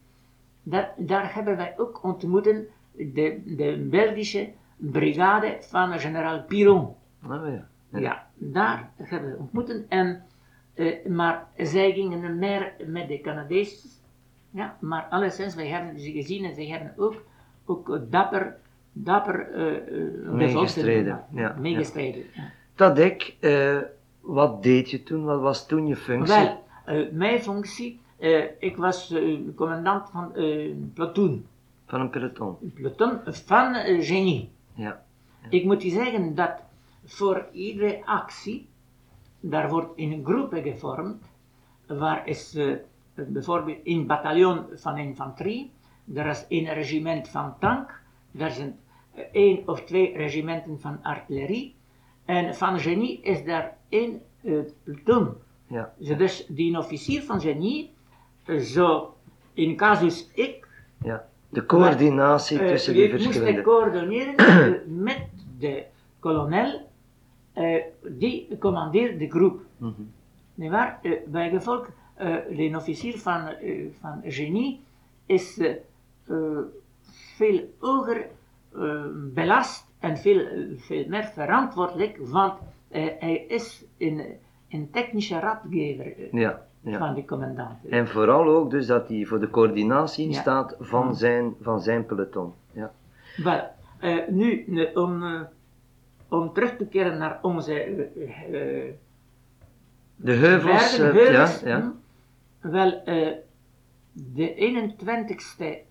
[0.62, 6.94] dat, daar hebben wij ook ontmoeten de, de Belgische brigade van generaal Piron.
[7.22, 7.68] Ah, ja.
[8.00, 9.86] Ja, daar hebben we ontmoeten.
[9.88, 10.24] En,
[11.08, 13.95] maar zij gingen meer met de Canadezen.
[14.56, 17.24] Ja, maar alleszins, wij hebben ze gezien en zij hebben ook,
[17.64, 18.56] ook dapper,
[18.92, 22.24] dapper eh, Meegestreden, ja, Meegestreden.
[22.32, 22.50] ja.
[22.74, 23.78] Tadek, eh,
[24.20, 25.24] wat deed je toen?
[25.24, 26.34] Wat was toen je functie?
[26.34, 28.00] Wel, mijn functie,
[28.58, 29.14] ik was
[29.54, 31.46] commandant van een platoon.
[31.86, 32.56] Van een peloton.
[32.62, 34.50] Een platoon van genie.
[34.74, 35.04] Ja.
[35.48, 36.52] Ik moet je zeggen dat
[37.04, 38.68] voor iedere actie,
[39.40, 41.24] daar wordt in groepen gevormd,
[41.86, 42.58] waar is
[43.16, 45.70] bijvoorbeeld een bataljon van infanterie,
[46.14, 48.00] er is een regiment van tank,
[48.38, 48.78] er zijn
[49.14, 51.74] eh, één of twee regimenten van artillerie,
[52.24, 54.52] en van genie is daar één eh,
[54.84, 55.34] platoon.
[55.66, 55.92] Ja.
[55.98, 57.92] Dus die officier van genie,
[58.44, 59.14] eh, zo
[59.52, 60.66] in casus ik,
[61.02, 61.26] ja.
[61.48, 63.62] De coördinatie tussen die je moest verschillende...
[63.62, 64.34] coördineren
[65.02, 65.26] met
[65.58, 65.84] de
[66.18, 66.88] kolonel,
[67.52, 69.60] eh, die commandeert de groep.
[69.76, 70.02] Mhm.
[70.54, 70.98] Nee waar?
[71.02, 71.50] Eh, bij
[72.16, 74.80] gevolg, eh, officier van, eh, van genie
[75.26, 75.74] is eh,
[77.36, 78.26] veel hoger
[79.34, 82.54] belast en veel, veel meer verantwoordelijk, want
[83.18, 84.22] hij is een,
[84.68, 86.66] een technische raadgever Ja.
[86.80, 86.98] ja.
[86.98, 87.86] van de commandant.
[87.90, 90.40] En vooral ook dus dat hij voor de coördinatie Ja.
[90.40, 92.52] staat van, zijn, van zijn peloton.
[92.72, 92.92] Ja.
[93.36, 93.62] Wel,
[94.28, 95.24] nu, om,
[96.28, 98.06] om terug te keren naar onze
[100.16, 101.92] De heuvels, bergen, heuvels, ja, ja.
[102.70, 103.32] Wel, eh,
[104.12, 105.84] de 21ste,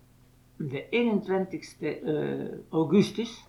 [0.56, 3.44] de 21ste eh, augustus,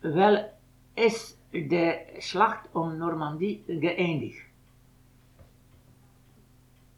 [0.00, 0.50] wel,
[0.94, 4.50] is de slacht om Normandie geëindigd.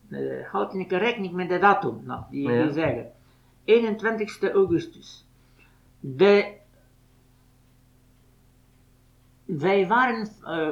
[0.09, 2.63] Uh, houd ik rekening met de datum, nou, die, Ja.
[2.63, 3.13] die zeggen.
[3.65, 5.27] 21ste augustus.
[6.01, 6.55] De,
[9.45, 10.29] wij waren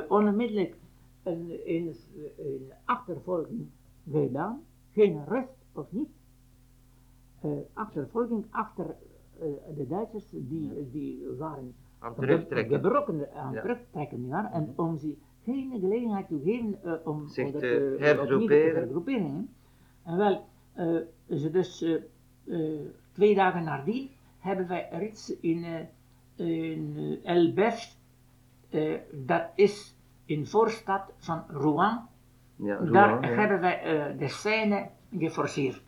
[0.09, 0.75] onmiddellijk
[1.23, 1.97] in, in,
[2.37, 3.71] in achtervolging
[4.11, 4.63] gedaan,
[4.93, 6.09] geen rust of niet.
[7.41, 8.87] Eh, achtervolging achter
[9.41, 12.75] eh, de Duitsers, die, die waren Aan terugtrekken.
[12.81, 13.61] gebroken aan Ja.
[13.61, 17.97] terugtrekken, ja, en om ze geen gelegenheid te geven eh, om Zich om dat, te
[17.99, 19.49] hergroeperen.
[20.03, 20.45] En wel,
[21.29, 21.85] ze dus
[23.13, 25.65] twee dagen nadien hebben wij reeds in,
[26.37, 27.19] in
[28.73, 32.09] eh, dat is in voorstad van Rouen,
[32.57, 33.37] Ja, daar ja.
[33.37, 34.89] hebben wij eh, de scène
[35.19, 35.83] geforceerd.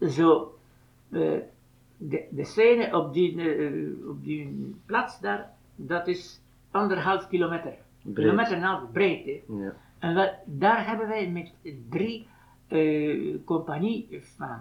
[0.00, 0.58] Zo,
[1.10, 1.38] eh,
[1.96, 7.74] de, de scène op die, eh, op die plaats daar, dat is anderhalf kilometer.
[8.02, 8.14] Breed.
[8.14, 9.24] Kilometer en een half breed.
[9.24, 9.54] hè.
[9.54, 9.76] Ja.
[9.98, 11.52] En wel, daar hebben wij met
[11.88, 12.26] drie
[13.44, 14.58] compagnie van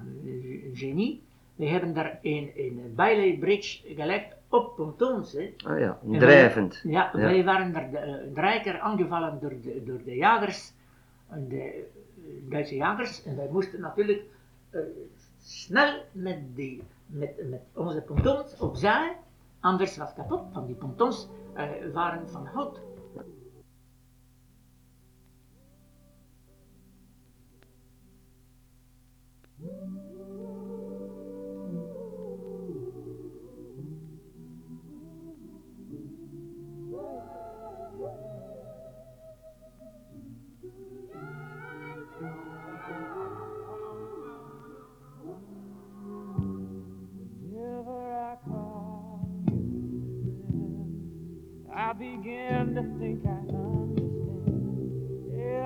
[0.74, 1.22] genie,
[1.56, 5.34] we hebben daar een, een Bailey Bridge gelegd op pontons.
[5.34, 5.54] Hè.
[5.66, 6.80] Ah ja, En wij- drijvend.
[6.84, 7.20] Ja, Ja.
[7.20, 10.74] wij waren er de, eh, drie keer aangevallen door de, door de jagers,
[11.48, 14.24] de eh, Duitse jagers, en wij moesten natuurlijk
[14.70, 14.82] eh,
[15.40, 19.18] snel met, die, met, met onze pontons opzij,
[19.60, 21.28] anders was het kapot, want die pontons
[21.94, 22.80] waren van hout.
[51.94, 53.52] Begin to think I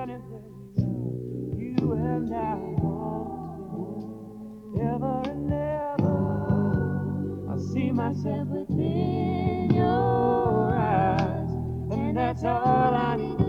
[0.02, 0.42] understand.
[0.78, 4.00] Are, you and I want
[4.74, 6.18] to ever and ever.
[7.52, 11.50] I see myself within your eyes,
[11.90, 13.45] and that's all I need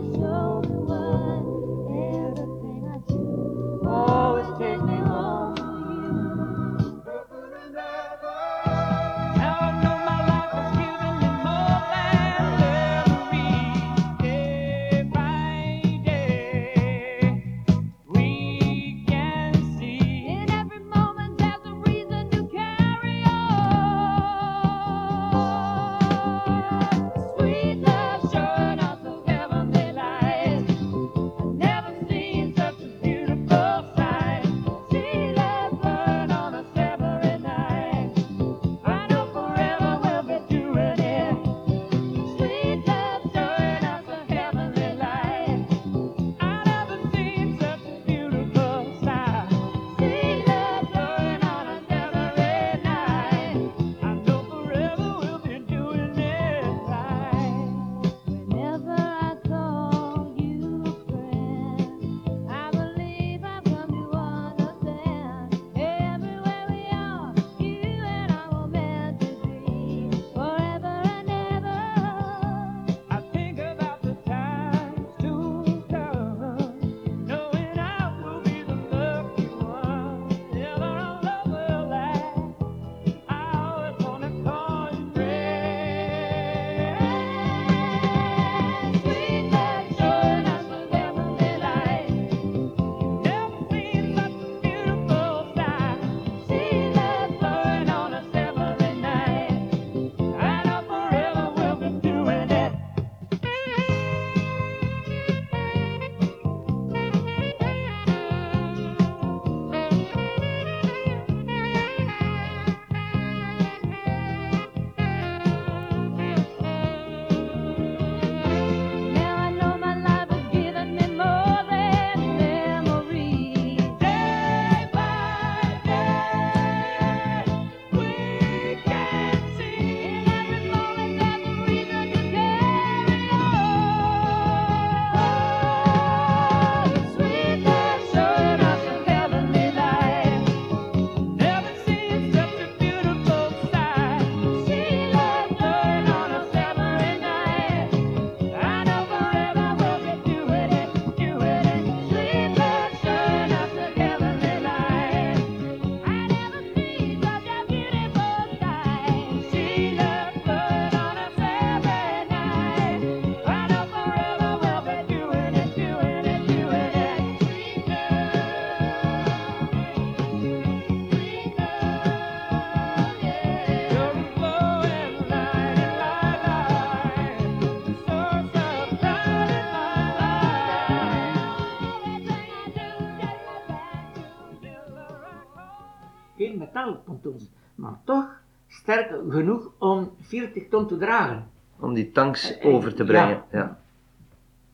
[188.87, 191.49] sterk genoeg om 40 ton te dragen.
[191.79, 193.09] Om die tanks Eh, over te ja.
[193.09, 193.43] brengen.
[193.51, 193.77] Ja.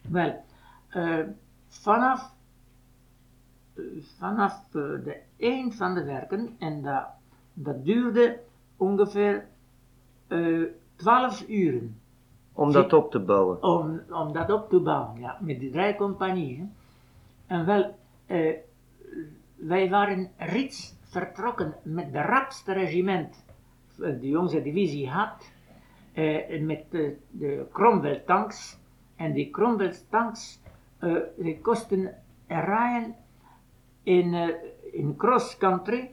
[0.09, 0.43] Wel,
[0.89, 1.20] eh,
[1.70, 2.32] vanaf,
[3.76, 3.84] eh,
[4.20, 7.05] vanaf eh, de eind van de werken, en dat,
[7.53, 8.39] dat duurde
[8.78, 9.45] ongeveer
[10.28, 10.61] eh
[10.95, 11.97] 12 uren
[12.53, 13.64] Om dat op te bouwen.
[13.64, 16.74] om, om dat op te bouwen, ja, met die drie compagnieën.
[17.47, 17.95] En wel,
[18.26, 18.55] eh,
[19.55, 23.53] wij waren reeds vertrokken met de rapste regiment eh,
[24.20, 25.52] die onze divisie had,
[26.14, 28.80] eh, met de, de Cromwell tanks.
[29.16, 30.60] En die Cromwell tanks,
[31.00, 32.16] eh, die kosten
[32.48, 33.16] rijden
[34.04, 34.48] in, eh,
[34.91, 36.12] in cross country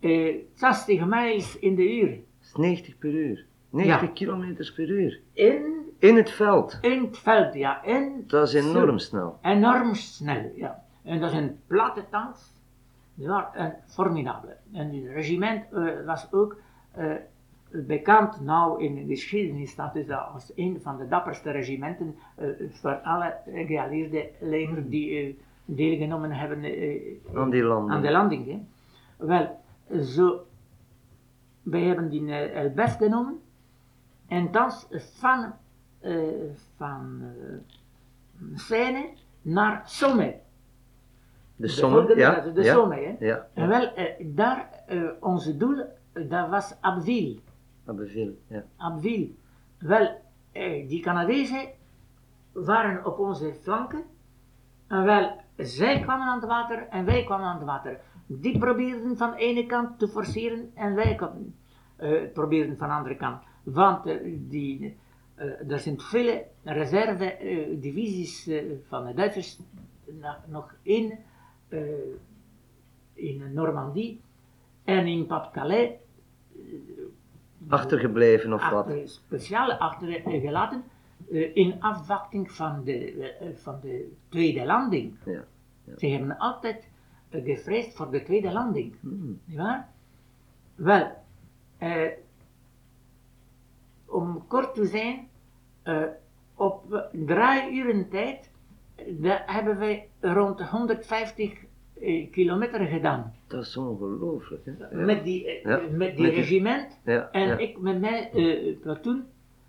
[0.00, 2.08] eh 60 miles in de uur.
[2.10, 3.44] Dat is 90 per uur.
[3.70, 4.12] 90 Ja.
[4.14, 5.20] kilometers per uur.
[5.32, 5.62] In,
[5.98, 6.78] In het veld.
[6.80, 7.82] in het veld, ja.
[7.84, 9.38] In Dat is enorm snel.
[9.42, 10.84] Enorm snel, ja.
[11.04, 12.52] En dat zijn platte tanks.
[13.14, 14.50] Ja, en formidabel.
[14.72, 16.58] En het regiment eh, was ook eh,
[17.70, 22.46] bekend, nou in de geschiedenis staat dus dat als een van de dapperste regimenten eh,
[22.70, 23.34] voor alle
[23.66, 25.34] geallieerde legers die eh,
[25.64, 28.46] deelgenomen hebben eh, Aan die aan de landing.
[28.46, 28.58] Hè.
[29.26, 29.60] Wel,
[30.02, 30.46] zo,
[31.62, 33.40] wij hebben die eh, Elbef genomen
[34.26, 34.70] en dan
[35.18, 35.52] van,
[36.00, 36.18] eh
[36.76, 37.56] van eh,
[38.54, 39.08] Seine
[39.42, 40.34] naar Somme.
[41.56, 42.40] De Somme, ja.
[42.40, 43.26] de Somme, hè.
[43.26, 45.84] Ja, En wel, eh, daar, eh, onze doel, eh,
[46.28, 47.38] dat was Abbeville.
[47.84, 48.64] Abbeville, ja.
[48.76, 49.30] Abbeville.
[49.78, 50.20] Wel,
[50.52, 51.68] eh, die Canadezen
[52.52, 54.04] waren op onze flanken.
[54.86, 58.00] En wel, zij kwamen aan het water en wij kwamen aan het water.
[58.26, 61.54] Die probeerden van de ene kant te forceren en wij kwamen,
[61.96, 63.42] eh, probeerden van de andere kant.
[63.62, 64.96] Want eh, die,
[65.34, 68.50] eh, er zijn vele reserve-divisies
[68.88, 69.60] van de Duitsers
[70.46, 71.18] nog, in,
[73.12, 74.20] in Normandie
[74.84, 75.90] en in Pas-de-Calais
[77.68, 78.86] Achtergebleven of wat?
[78.86, 80.84] achter, speciaal achtergelaten
[81.30, 85.16] eh, in afwachting van de, eh, van de tweede landing.
[85.24, 85.44] Ja.
[85.96, 86.88] Ze hebben altijd
[87.28, 88.94] eh, gevreesd voor de tweede landing.
[89.00, 89.40] Hmm.
[89.44, 89.88] Nietwaar?
[90.74, 91.10] Wel,
[91.78, 92.08] eh,
[94.06, 95.28] om kort te zijn,
[95.82, 96.02] eh,
[96.54, 98.50] op eh, drie uren tijd
[98.94, 101.64] eh, hebben wij rond 150
[102.00, 103.34] eh, kilometer gedaan.
[103.50, 104.64] Dat is ongelooflijk.
[104.64, 104.72] Hè?
[104.98, 105.04] Ja.
[105.04, 107.00] Met die, eh, Ja, met die met die- regiment.
[107.04, 107.56] Ja, En ja.
[107.58, 108.28] ik met mijn
[108.80, 109.24] platoon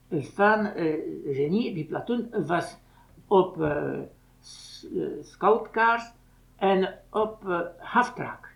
[0.10, 0.94] eh, van eh,
[1.26, 2.78] genie, die platoon was
[3.28, 3.58] op
[5.22, 6.12] scoutkaars
[6.58, 8.50] en op eh halftrack.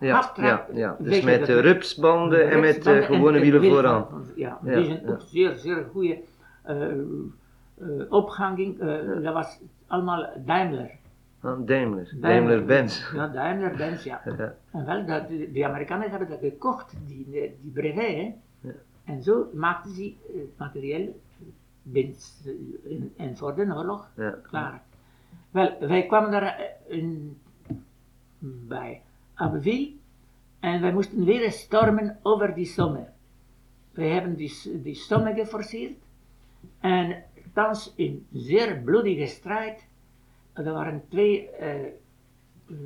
[0.00, 0.96] ja, ja, ja.
[1.00, 4.06] Dus met de rupsbanden en met eh, gewone en wielen vooraan.
[4.36, 5.10] Ja, Ja, die zijn ja.
[5.12, 6.18] ook zeer, zeer goede
[8.08, 8.78] opganging.
[9.22, 10.90] Dat was allemaal Daimler.
[11.44, 13.12] Ah, Daimler, Daimler-Benz.
[13.12, 14.22] Ja, Daimler-Benz, ja.
[14.38, 14.54] Ja.
[14.70, 18.06] En wel, dat, de, Amerikanen hebben dat gekocht, die, die brevet.
[18.06, 18.34] Hè.
[18.60, 18.74] Ja.
[19.04, 21.20] En zo maakten ze eh, het materieel
[21.82, 24.30] bins, eh, en, en voor de oorlog Ja.
[24.42, 24.82] klaar.
[25.50, 27.38] Wel, wij kwamen daar eh, in,
[28.68, 29.02] bij
[29.34, 29.92] Abbeville
[30.60, 33.06] en wij moesten weer stormen over die Somme.
[33.92, 35.98] Wij hebben die, die Somme geforceerd
[36.80, 39.86] en thans in zeer bloedige strijd.
[40.54, 41.92] Er waren twee eh,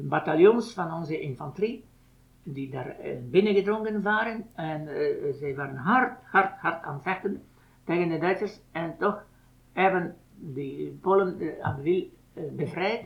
[0.02, 1.84] bataljons van onze infanterie
[2.42, 7.42] die daar eh, binnengedrongen waren en eh, zij waren hard, hard, hard aan het vechten
[7.84, 9.24] tegen de Duitsers en toch
[9.72, 12.08] hebben die Polen uh, Abbeville
[12.50, 13.04] bevrijd.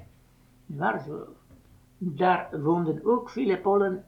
[1.98, 4.04] Daar woonden ook vele Polen,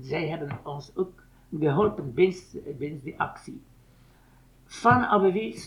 [0.00, 1.22] zij hebben ons ook
[1.58, 3.62] geholpen binnen die actie.
[4.64, 5.64] Van Abbeville,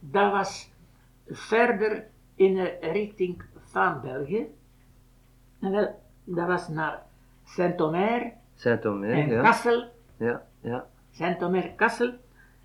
[0.00, 0.72] dat was
[1.26, 2.06] verder
[2.36, 4.46] in de richting van België.
[5.60, 7.02] En wel, dat was naar
[7.44, 9.42] Saint-Omer Saint-Omer, en ja.
[9.42, 9.84] Kassel.
[10.16, 10.86] Ja, ja.
[11.10, 12.14] Saint-Omer Kassel.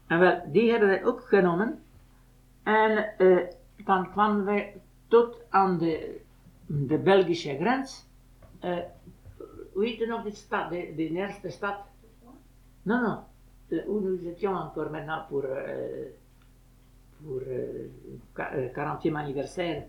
[0.08, 1.84] En wel, die hebben wij ook genomen.
[2.64, 3.38] En eh,
[3.86, 6.22] dan kwamen wij tot aan de,
[6.66, 8.08] de Belgische grens.
[8.60, 8.78] Eh
[9.72, 11.76] hoe heet nog de stad, de, de eerste stad?
[12.82, 13.20] Non, non.
[13.70, 16.12] Eh, Hoe nous étions encore maintenant pour, euh,
[17.24, 17.90] pour euh,
[18.34, 19.84] qua- euh, 40e anniversaire.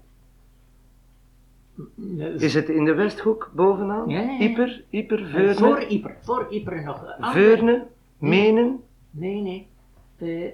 [2.18, 4.08] Eh, Is het in de Westhoek bovenaan?
[4.08, 4.38] Ja, ja, ja.
[4.38, 7.04] Ieper, Ieper, eh, Veurne, voor Yper, voor Yper nog.
[7.04, 7.86] eh, andere- Veurne,
[8.18, 8.80] Menen.
[9.10, 9.68] Nee, nee.
[10.18, 10.52] Eh,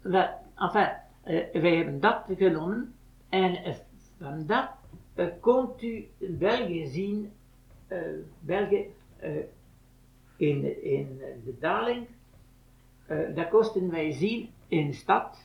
[0.00, 0.88] wel, enfin,
[1.22, 2.94] eh, wij hebben dat genomen
[3.28, 3.74] en eh,
[4.18, 4.68] van dat
[5.14, 7.32] eh, komt u België zien,
[7.86, 7.98] eh,
[8.40, 9.30] België eh,
[10.36, 12.06] in, in de daling,
[13.06, 15.38] eh, dat kosten wij zien in de stad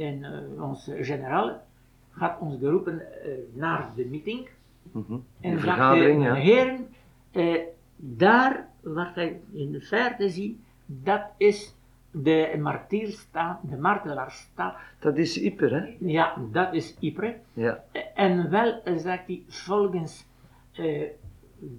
[0.00, 1.62] en eh, onze generaal
[2.10, 4.48] gaat ons geroepen eh, naar de meeting.
[4.92, 5.12] Mhm.
[5.12, 6.34] En De zegt, vergadering, eh, ja.
[6.34, 6.88] heren,
[7.30, 7.60] eh,
[7.96, 11.74] daar wat wij in de verte zien, dat is
[12.10, 14.76] de martierstaat, de martelaarstaat.
[14.98, 15.96] Dat is Ieper, hè?
[15.98, 17.34] Ja, dat is Ypres.
[17.52, 17.84] Ja.
[18.14, 20.26] En wel, zegt hij, volgens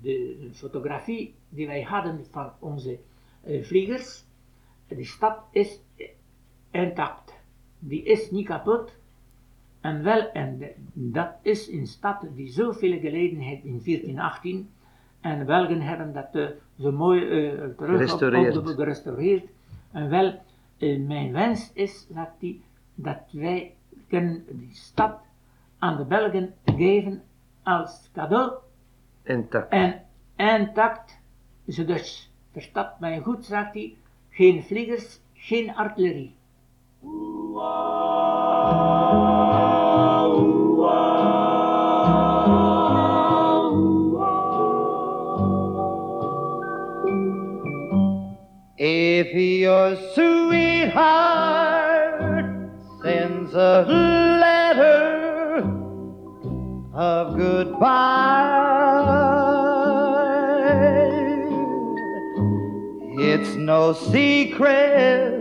[0.02, 3.00] de fotografie die wij hadden van onze
[3.44, 4.24] eh, vliegers,
[4.88, 5.80] de stad is
[6.72, 7.31] intact.
[7.84, 8.92] Die is niet kapot.
[9.82, 10.62] En wel, en
[10.94, 14.70] dat is een stad die zoveel geleden heeft in 1418.
[15.22, 16.48] En Belgen hebben dat eh,
[16.80, 18.14] zo mooi eh, terug
[18.58, 19.44] op- gerestaureerd.
[19.92, 20.40] En wel,
[20.78, 22.64] eh, mijn wens is dat, die,
[22.96, 23.74] dat wij
[24.08, 25.20] kunnen die stad
[25.80, 27.24] aan de Belgen geven
[27.64, 28.54] als cadeau
[29.24, 29.72] Intact.
[29.72, 30.02] en
[30.36, 31.20] intact.
[31.68, 33.96] Ze dus, verstaat mij goed, zegt hij,
[34.30, 36.36] geen vliegers, geen artillerie.
[48.78, 50.92] If your sweetheart
[53.02, 53.86] sends a
[54.40, 55.64] letter
[56.94, 57.82] of goodbye,
[63.18, 65.41] it's no secret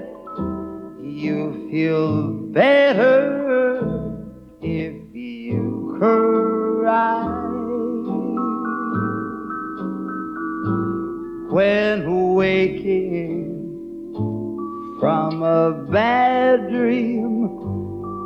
[1.20, 3.78] you feel better
[4.62, 7.24] if you cry.
[11.50, 13.50] When waking
[14.98, 17.30] from a bad dream.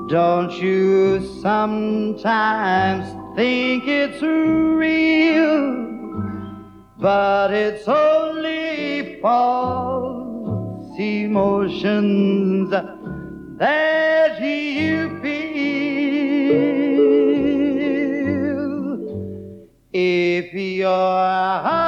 [0.08, 5.82] Don't you sometimes think it's real?
[6.98, 10.23] But it's only false
[10.98, 15.44] emotions that you feel.
[19.92, 21.83] If your heartaches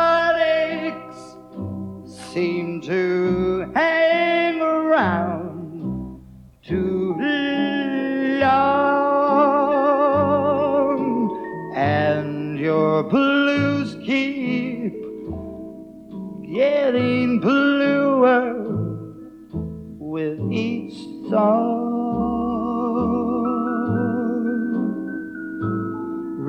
[21.36, 21.92] song.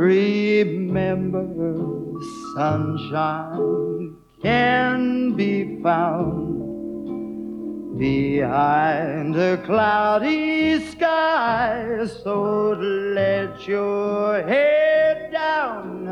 [0.08, 1.46] Remember,
[2.56, 6.56] sunshine can be found
[8.00, 12.08] behind a cloudy sky.
[12.24, 12.72] So
[13.20, 16.08] let your head down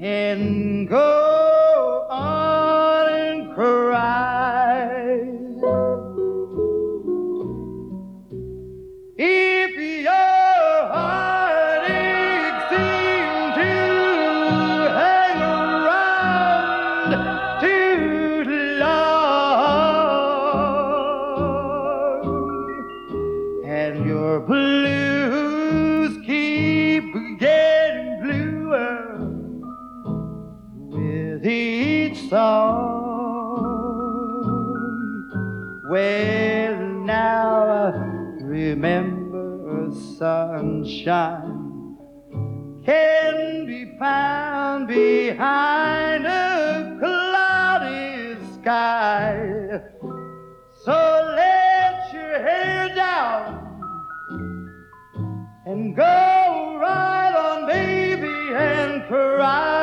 [0.00, 5.09] and go on and cry.
[9.22, 9.49] E
[41.10, 41.42] can
[43.66, 49.80] be found behind a cloudy sky.
[50.84, 50.92] So
[51.36, 53.82] let your hair down
[55.66, 59.79] and go right on, baby, and cry.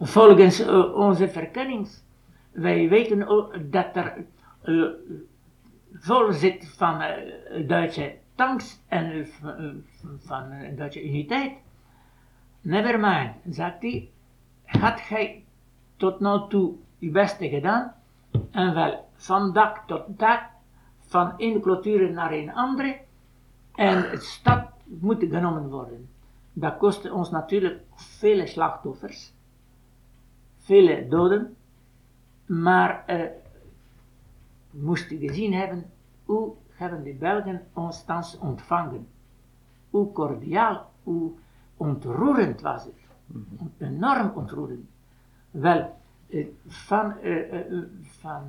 [0.00, 2.02] Volgens eh, onze verkennings,
[2.50, 3.18] wij weten
[3.70, 4.24] dat er
[4.62, 4.84] eh,
[5.92, 9.28] vol zit van eh, Duitse tanks en
[10.18, 11.52] van Duitse uniteit.
[12.60, 14.10] Never mind, zegt hij,
[14.64, 15.44] had gij
[15.96, 17.94] tot nu toe uw beste gedaan,
[18.50, 20.42] en wel van dak tot dak,
[20.98, 22.98] van één clôture naar een andere,
[23.74, 26.08] en de stad moet genomen worden.
[26.52, 29.32] Dat kostte ons natuurlijk vele slachtoffers,
[30.68, 31.56] vele doden,
[32.46, 33.32] maar we
[34.70, 35.84] moesten gezien hebben
[36.24, 39.06] hoe hebben de Belgen ons thans ontvangen.
[39.90, 41.32] Hoe cordiaal, hoe
[41.76, 42.94] ontroerend was het.
[43.78, 44.88] Enorm ontroerend.
[45.50, 45.96] Wel,
[46.30, 48.42] eh, van, eh, van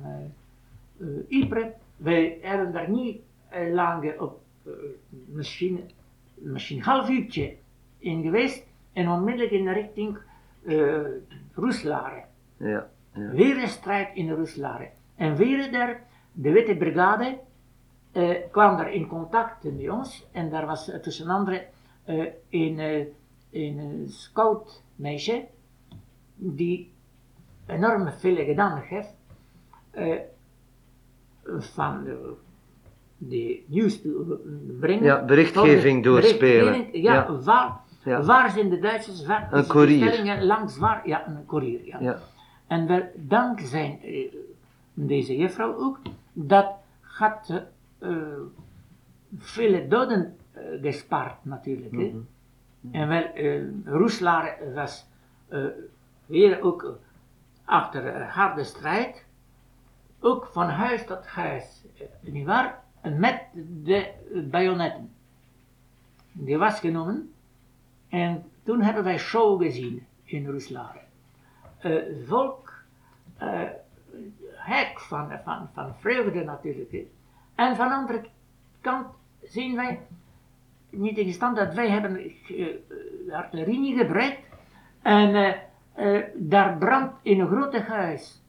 [1.28, 4.40] Ypres, wij hebben daar niet eh, lang op,
[5.08, 5.90] misschien,
[6.34, 7.56] misschien een half uurtje
[7.98, 10.18] in geweest en onmiddellijk in de richting
[10.66, 11.00] eh
[11.54, 12.24] Roeselare.
[12.56, 13.30] Ja, ja.
[13.30, 14.88] Weer een strijd in Roeselare.
[15.16, 16.02] En weer daar,
[16.32, 17.38] de Witte Brigade
[18.12, 20.26] eh, kwam daar in contact met ons.
[20.32, 21.66] En daar was eh, tussen andere
[22.04, 23.06] eh, een,
[23.50, 25.44] een scoutmeisje
[26.34, 26.92] die
[27.66, 29.14] enorm veel gedaan heeft
[31.58, 32.34] van de,
[33.16, 34.40] de nieuws te
[34.80, 35.04] brengen.
[35.04, 36.88] Ja, berichtgeving doorspelen.
[36.92, 37.40] Ja, Ja.
[37.40, 38.22] Waar, Ja.
[38.22, 39.26] waar zijn de Duitsers?
[39.26, 40.42] Waar Een koerier.
[40.42, 41.08] langs waar?
[41.08, 41.86] Ja, een koerier.
[41.86, 42.00] Ja.
[42.00, 42.18] Ja.
[42.66, 44.34] En wel dankzij eh,
[44.94, 45.98] deze juffrouw ook,
[46.32, 47.62] dat had
[47.98, 48.16] eh,
[49.38, 51.92] vele doden eh, gespaard natuurlijk.
[51.92, 52.14] hè.
[52.92, 53.24] En wel,
[53.84, 55.06] Roeslaar was
[56.26, 56.98] weer ook
[57.64, 59.24] achter een harde strijd,
[60.20, 61.84] ook van huis tot huis,
[62.20, 62.82] nietwaar?
[63.00, 63.42] En met
[63.84, 64.10] de
[64.50, 65.10] bajonetten.
[66.32, 67.32] Die was genomen
[68.10, 71.08] en toen hebben wij show gezien in Roeslaar
[71.80, 72.72] eh, volk
[73.36, 73.68] eh,
[74.54, 77.06] hek van, van, van vreugde natuurlijk.
[77.54, 78.24] En van de andere
[78.80, 79.06] kant
[79.42, 80.00] zien wij,
[80.90, 84.48] niet in stand dat wij hebben eh, artillerie gebruikt.
[85.02, 85.58] En
[86.34, 88.42] daar brandt in een grote huis.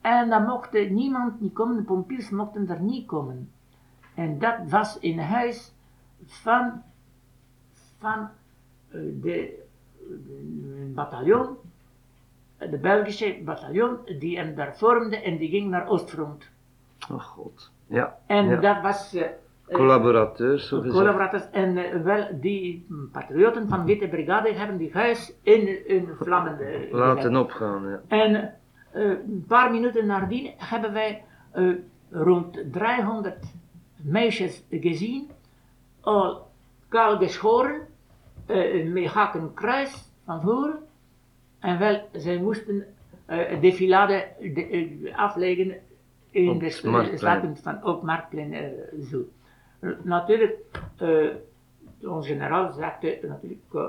[0.00, 3.52] En dan mocht niemand niet komen, de pompiers mochten er niet komen.
[4.14, 5.72] En dat was een huis
[6.26, 6.82] van,
[8.04, 8.28] van
[8.90, 9.62] eh, de,
[10.08, 11.56] een bataljon
[12.70, 16.44] de Belgische bataljon die hem daar vormde en die ging naar Oostfront.
[17.10, 17.70] Oh god.
[17.86, 18.18] Ja.
[18.26, 18.60] En ja.
[18.60, 19.30] dat was, eh, eh,
[19.76, 20.96] Collaborateurs, zo gezegd.
[20.98, 21.50] collaborators.
[21.50, 26.58] En eh, wel, die mm, patriotten van Witte Brigade hebben die huis in, in vlammen
[26.60, 26.92] eh.
[27.02, 28.00] Laten opgaan, ja.
[28.08, 28.54] En
[28.90, 31.68] eh, een paar minuten nadien hebben wij eh,
[32.10, 33.44] rond 300
[33.96, 35.30] meisjes gezien,
[36.00, 36.50] al
[36.88, 37.86] kaal geschoren, eh,
[38.92, 40.78] met haken kruis van voren.
[41.58, 42.86] En wel, zij moesten
[43.26, 45.74] eh, een defilade de- eh, afleggen
[46.30, 46.70] in Op de
[47.16, 48.62] straten van op Marktplein eh,
[49.10, 49.28] zo.
[49.78, 50.54] Eh, Natuurlijk,
[50.96, 51.26] eh
[52.02, 53.82] onze generaal sagte natuurlijk, eh,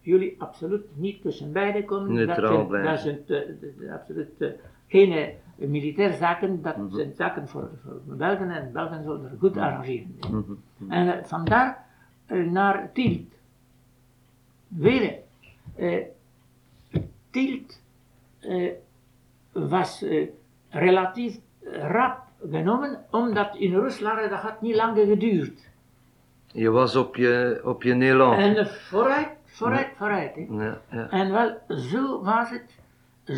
[0.00, 2.12] jullie absoluut niet tussen beiden komen.
[2.12, 2.90] Neutraal dat zijn, blijven.
[2.90, 4.48] dat zijn eh, de- de- absoluut eh,
[4.86, 6.94] geen eh, militaire zaken, dat Mhm.
[6.94, 7.68] zijn zaken voor,
[8.06, 10.16] voor Belgen en Belgen zullen er goed arrangeren.
[10.30, 10.52] Mhm.
[10.92, 11.86] En eh, vandaar
[12.26, 13.34] eh, naar Tielt.
[14.70, 15.18] Weer,
[15.76, 16.04] eh,
[17.30, 17.80] Tielt
[18.40, 18.70] eh,
[19.52, 20.28] was eh,
[20.68, 25.68] relatief rap genomen, omdat in Rusland dat had niet lang geduurd.
[26.52, 28.38] Je was op je, op je Nederland.
[28.38, 30.34] En vooruit, vooruit, vooruit.
[30.34, 30.46] hè.
[30.50, 31.10] Ja, ja.
[31.10, 32.74] En wel, zo was het,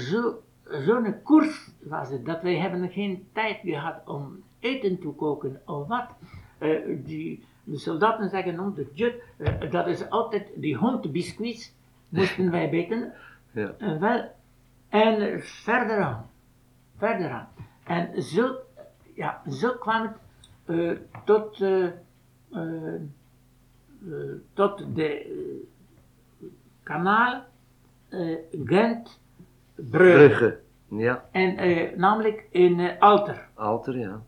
[0.01, 5.61] zo, zo'n koers was het, dat wij hebben geen tijd gehad om eten te koken
[5.67, 6.07] of wat.
[7.05, 11.73] Die, de soldaten zeggen om de jet, eh, dat is altijd die hondbiscuits,
[12.09, 13.13] moesten wij beten.
[13.55, 13.75] Ja.
[13.79, 14.31] En wel,
[14.89, 16.31] en verder aan,
[16.97, 17.49] verder aan.
[17.85, 18.55] En zo,
[19.15, 20.17] ja, zo kwam het
[20.65, 20.91] eh,
[21.25, 23.01] tot, eh, eh, eh,
[24.53, 26.47] tot de eh,
[26.83, 27.43] kanaal
[28.09, 29.21] eh, Gent
[29.75, 30.27] Brugge.
[30.27, 30.61] Brugge.
[30.89, 33.49] Ja, En eh, namelijk in eh, Alter.
[33.55, 34.23] Alter, ja.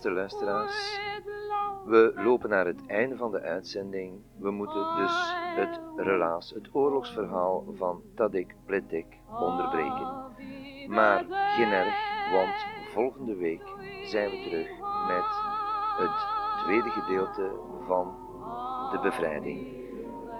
[0.00, 1.00] Beste luisteraars,
[1.84, 4.20] we lopen naar het einde van de uitzending.
[4.38, 9.06] We moeten dus het relaas, het oorlogsverhaal van Tadek Pletek
[9.40, 10.24] onderbreken.
[10.88, 11.94] Maar geen erg,
[12.32, 12.54] want
[12.92, 13.62] volgende week
[14.04, 14.68] zijn we terug
[15.06, 15.24] met
[15.98, 16.26] het
[16.64, 17.50] tweede gedeelte
[17.86, 18.14] van
[18.90, 19.68] de bevrijding.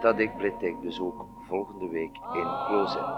[0.00, 3.14] Tadek Pletek dus ook volgende week in Closet.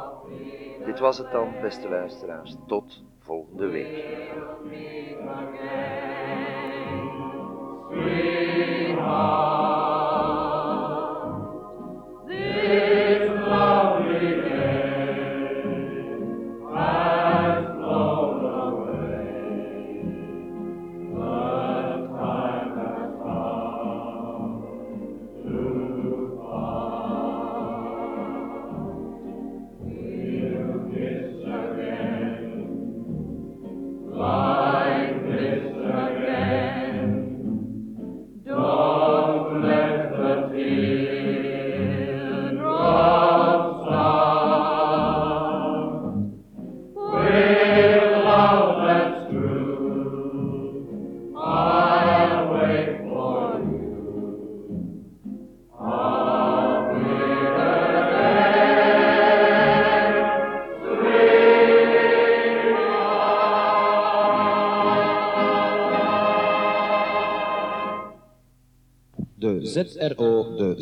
[0.85, 2.57] Dit was het dan, beste luisteraars.
[2.67, 3.03] Tot
[3.33, 4.07] volgende week.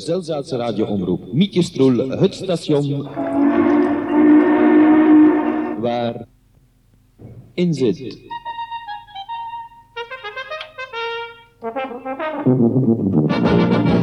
[0.01, 3.09] Zelzaatse radioomroep Mietjestroel, het station
[5.81, 6.27] waar
[7.55, 8.19] in zit.